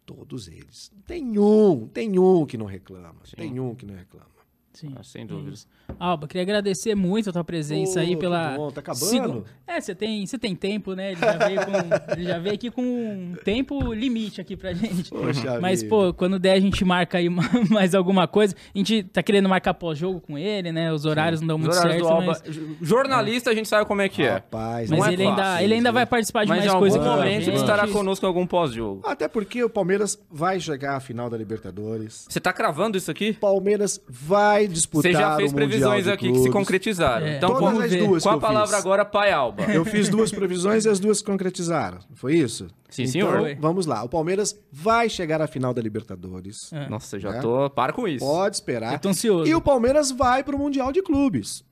[0.05, 0.91] todos eles.
[1.07, 3.21] Tem um, tem um que não reclama.
[3.25, 3.37] Sim.
[3.37, 4.32] Tem um que não reclama.
[4.73, 4.93] Sim.
[4.99, 5.51] Ah, sem dúvida.
[5.55, 5.67] Isso.
[6.01, 8.57] Alba, queria agradecer muito a tua presença Ô, aí pela.
[8.57, 9.05] bom, tá acabando?
[9.07, 11.13] segu- É, você tem, você tem tempo, né?
[11.13, 11.73] Ele já, veio com,
[12.17, 15.11] ele já veio aqui com um tempo limite aqui pra gente.
[15.11, 15.91] Poxa Mas, vida.
[15.95, 18.55] pô, quando der a gente marca aí ma- mais alguma coisa.
[18.75, 20.91] A gente tá querendo marcar pós-jogo com ele, né?
[20.93, 22.27] Os horários não dão Os muito certo, do Alba.
[22.27, 22.43] mas,
[22.81, 24.33] Jornalista, a gente sabe como é que é.
[24.35, 25.93] Rapaz, mas não é ele, ainda, fácil, ele ainda né?
[25.93, 28.29] vai participar de Mas em mais algum coisa aqui pra momento ele estará conosco em
[28.29, 29.03] algum pós-jogo.
[29.05, 32.27] Até porque o Palmeiras vai chegar à final da Libertadores.
[32.29, 33.33] Você tá cravando isso aqui?
[33.35, 37.27] Palmeiras vai disputar Você já fez previsões aqui que se concretizaram.
[37.27, 37.37] É.
[37.37, 38.85] Então, Todas vamos as duas Qual a palavra fiz.
[38.85, 39.65] agora, Pai Alba?
[39.65, 41.99] Eu fiz duas previsões e as duas se concretizaram.
[42.15, 42.69] Foi isso?
[42.91, 43.57] Sim, então, senhor.
[43.59, 44.03] Vamos lá.
[44.03, 46.73] O Palmeiras vai chegar à final da Libertadores.
[46.73, 46.89] É.
[46.89, 47.41] Nossa, já É.
[47.41, 47.71] tô.
[47.71, 48.25] Para com isso.
[48.25, 48.93] Pode esperar.
[48.93, 49.51] Eu tô ansioso.
[49.51, 51.65] E o Palmeiras vai pro Mundial de Clubes.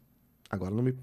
[0.51, 0.95] Agora não me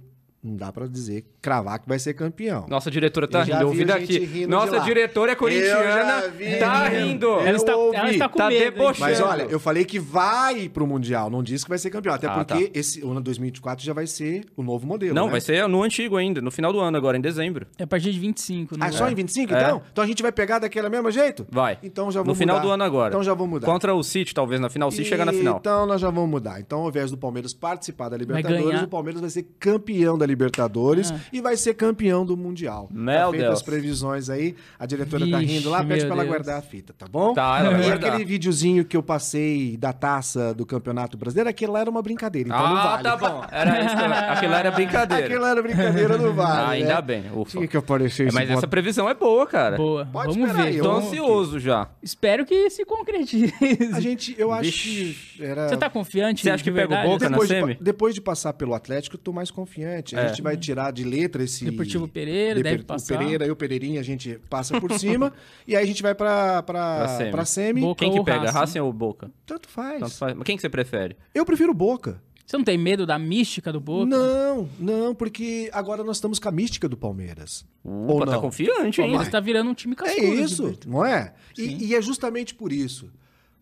[0.44, 2.66] não dá pra dizer cravar que vai ser campeão.
[2.70, 4.20] Nossa diretora tá rindo, ouvi a gente daqui.
[4.20, 6.24] rindo de Nossa diretora é corintiana,
[6.60, 7.28] tá rindo.
[7.40, 8.60] Ela está, ela está com Tá medo.
[8.72, 9.00] debochando.
[9.00, 12.14] Mas olha, eu falei que vai pro Mundial, não disse que vai ser campeão.
[12.14, 15.14] Até Ah, porque esse ano 2024 já vai ser o novo modelo.
[15.14, 15.32] Não, né?
[15.32, 17.66] vai ser no antigo ainda, no final do ano agora, em dezembro.
[17.78, 18.86] É a partir de 25, né?
[18.88, 19.62] Ah, só em 25 É.
[19.62, 19.82] então?
[19.92, 21.46] Então a gente vai pegar daquele mesmo jeito?
[21.50, 21.78] Vai.
[21.84, 22.68] Então já vou No final mudar.
[22.68, 23.10] do ano agora.
[23.10, 23.66] Então já vou mudar.
[23.66, 24.90] Contra o City, talvez, na final.
[24.90, 25.58] O City chega na final.
[25.60, 26.60] Então nós já vamos mudar.
[26.60, 30.37] Então, ao invés do Palmeiras participar da Libertadores, o Palmeiras vai ser campeão da Libertadores
[30.46, 31.20] Ah.
[31.32, 32.88] e vai ser campeão do Mundial.
[32.92, 33.54] Meu tá feito Deus.
[33.56, 34.56] as previsões aí.
[34.80, 36.28] A diretora tá Vixe, rindo lá, pede pra ela Deus.
[36.28, 37.34] guardar a fita, tá bom?
[37.34, 38.10] Tá, ela vai E guardar.
[38.12, 42.50] aquele videozinho que eu passei da taça do Campeonato Brasileiro, aquilo lá era uma brincadeira,
[42.50, 43.04] então não ah, vale.
[43.04, 43.46] tá bom.
[43.52, 43.96] Era isso.
[43.96, 45.26] Aquilo lá era brincadeira.
[45.26, 46.52] Aquilo era brincadeira, não vale.
[46.62, 47.02] Ah, ainda né?
[47.02, 47.24] bem.
[47.34, 47.52] Ufa.
[47.52, 49.78] Tinha que aparecer É, mas essa previsão é boa, cara.
[49.78, 50.06] Boa.
[50.06, 50.76] Pode Vamos esperar ver.
[50.76, 51.88] aí, Tô eu- ansioso já.
[52.02, 53.54] Espero que se concretize.
[53.94, 55.18] A gente, eu acho Vixe.
[55.38, 55.70] que era...
[55.70, 56.42] Você tá confiante?
[56.44, 57.10] Você acha que pega o?
[57.10, 57.78] Boca na depois de, semi?
[57.80, 60.16] depois de passar pelo Atlético, eu tô mais confiante.
[60.18, 60.28] A É.
[60.30, 61.66] gente vai tirar de letra esse.
[61.66, 63.18] Deportivo Pereira, deve o passar.
[63.18, 65.34] Pereira e o Pereirinha, a gente passa por cima.
[65.68, 67.32] e aí a gente vai pra, pra, Pra semi.
[67.32, 67.82] pra semi.
[67.82, 68.58] Boca Quem que ou pega, Racing?
[68.58, 69.32] Racing ou Boca?
[69.46, 70.00] Tanto faz.
[70.00, 70.34] Tanto faz.
[70.36, 71.16] Mas Quem que você prefere?
[71.34, 72.22] Eu prefiro Boca.
[72.46, 74.06] Você não tem medo da mística do Boca?
[74.06, 77.66] Não, não, porque agora nós estamos com a mística do Palmeiras.
[77.84, 78.42] Ou Opa, tá não?
[78.42, 79.10] confiante, O hein?
[79.10, 80.34] Palmeiras tá virando um time É cascudo.
[80.34, 80.90] isso, Gilberto.
[80.90, 81.34] não é?
[81.58, 83.12] E, e é justamente por isso.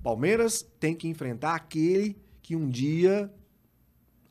[0.04, 3.32] Palmeiras tem que enfrentar aquele que um dia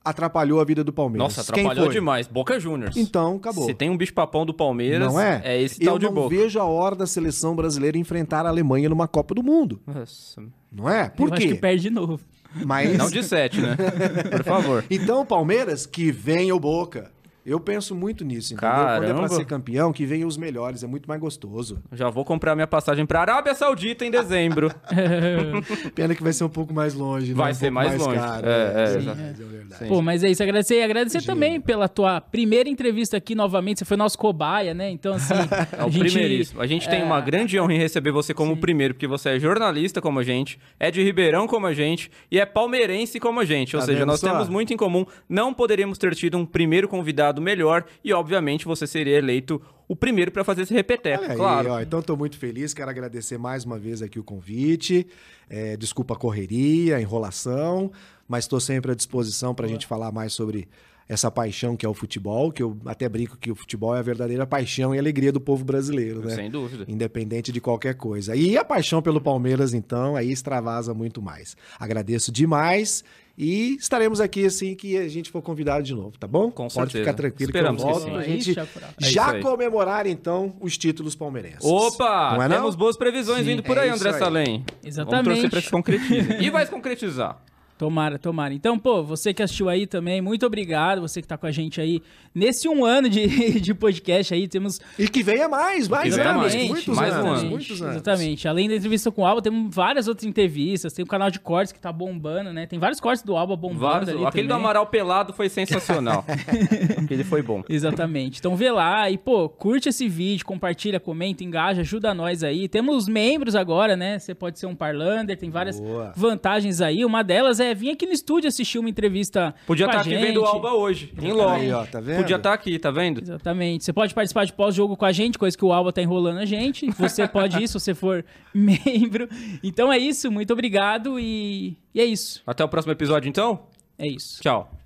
[0.04, 1.36] atrapalhou a vida do Palmeiras.
[1.36, 1.94] Nossa, Quem atrapalhou foi?
[1.94, 2.26] demais.
[2.26, 2.96] Boca Juniors.
[2.96, 3.64] Então, acabou.
[3.64, 5.40] Se tem um bicho-papão do Palmeiras, Não é?
[5.44, 6.28] é esse Eu tal de não Boca.
[6.36, 9.80] vejo a hora da seleção brasileira enfrentar a Alemanha numa Copa do Mundo.
[9.86, 10.42] Nossa.
[10.70, 11.08] Não é?
[11.08, 11.54] Por Eu acho que quê?
[11.54, 12.20] perde de novo.
[12.64, 13.76] Mas Não de sete, né?
[14.30, 14.84] Por favor.
[14.90, 17.10] então Palmeiras que venha o Boca.
[17.46, 18.70] Eu penso muito nisso, entendeu?
[18.74, 19.18] Quando é Caramba.
[19.20, 21.82] pra ser campeão, que venham os melhores, é muito mais gostoso.
[21.92, 24.70] Já vou comprar minha passagem pra Arábia Saudita em dezembro.
[25.94, 27.34] Pena que vai ser um pouco mais longe, né?
[27.34, 28.18] Vai Um ser pouco mais longe.
[28.18, 28.46] caro.
[28.46, 29.16] É, é, é, exato.
[29.16, 29.78] verdade, é verdade.
[29.84, 29.88] Sim.
[29.88, 30.74] Pô, mas é isso, agradecer.
[30.78, 31.34] E agradecer Imagina.
[31.34, 33.78] também pela tua primeira entrevista aqui novamente.
[33.80, 34.90] Você foi nosso cobaia, né?
[34.90, 35.34] Então, assim.
[35.74, 36.60] É a o gente- primeiríssimo.
[36.60, 40.00] A gente tem uma grande honra em receber você como primeiro, porque você é jornalista
[40.00, 43.74] como a gente, é de Ribeirão como a gente e é palmeirense como a gente.
[43.76, 44.30] Ou Tá seja, nós só?
[44.30, 45.04] temos muito em comum.
[45.28, 50.30] Não poderíamos ter tido um primeiro convidado melhor e, obviamente, você seria eleito o primeiro
[50.30, 51.72] para fazer esse repeteco, aí, claro.
[51.72, 55.06] ó, então estou muito feliz, quero agradecer mais uma vez aqui o convite.
[55.48, 57.92] É, desculpa a correria, a enrolação,
[58.26, 60.66] mas estou sempre à disposição para a gente falar mais sobre
[61.06, 64.02] essa paixão que é o futebol, que eu até brinco que o futebol é a
[64.02, 66.34] verdadeira paixão e alegria do povo brasileiro, né?
[66.34, 66.86] Sem dúvida.
[66.88, 68.34] Independente de qualquer coisa.
[68.34, 71.56] E a paixão pelo Palmeiras, então, aí extravasa muito mais.
[71.78, 73.04] Agradeço demais
[73.36, 76.50] e estaremos aqui assim que a gente for convidado de novo, tá bom?
[76.50, 76.98] Com Pode certeza.
[76.98, 78.60] ficar tranquilo Esperamos que eu que volto pra É isso, gente.
[78.60, 78.62] É
[79.00, 81.64] isso já comemorar, então, os títulos palmeirenses.
[81.64, 82.34] Opa!
[82.36, 82.56] Não é não?
[82.56, 83.44] temos boas previsões Sim.
[83.44, 84.18] vindo por É aí, André aí.
[84.18, 84.64] Salem.
[84.84, 85.24] Exatamente.
[85.24, 86.32] Vamos torcer pra que se concretize.
[86.40, 87.42] e vai se concretizar.
[87.76, 88.54] Tomara, tomara.
[88.54, 91.00] Então, pô, você que assistiu aí também, muito obrigado.
[91.00, 92.00] Você que tá com a gente aí
[92.32, 94.80] nesse um ano de, de podcast aí, temos.
[94.96, 96.54] E que venha mais, mais anos, mais.
[96.68, 97.50] muitos Mais um anos, ano.
[97.50, 97.94] muitos anos.
[97.96, 98.46] Exatamente.
[98.46, 100.92] Além da entrevista com o Alba, temos várias outras entrevistas.
[100.92, 102.64] Tem o canal de cortes que tá bombando, né?
[102.64, 104.64] Tem vários cortes do Alba bombando Vários- ali Aquele do também.
[104.64, 106.24] Amaral pelado foi sensacional.
[106.96, 107.64] Aquele foi bom.
[107.68, 108.38] Exatamente.
[108.38, 112.68] Então vê lá e, pô, curte esse vídeo, compartilha, comenta, engaja, ajuda nós aí.
[112.68, 114.18] Temos membros agora, né?
[114.20, 116.12] Você pode ser um parlander, tem várias Boa.
[116.16, 117.04] vantagens aí.
[117.04, 120.26] Uma delas é vir aqui no estúdio assistir uma entrevista Podia estar a aqui gente.
[120.26, 121.50] vendo o Alba hoje, em logo.
[121.50, 122.16] Aí, ó, tá vendo?
[122.18, 123.22] Podia estar aqui, tá vendo?
[123.22, 123.84] Exatamente.
[123.84, 126.44] Você pode participar de pós-jogo com a gente, coisa que o Alba tá enrolando a
[126.44, 126.90] gente.
[126.98, 129.28] Você pode ir se você for membro.
[129.62, 132.42] Então é isso, muito obrigado e, e é isso.
[132.46, 133.60] Até o próximo episódio, então.
[133.96, 134.42] É isso.
[134.42, 134.83] Tchau.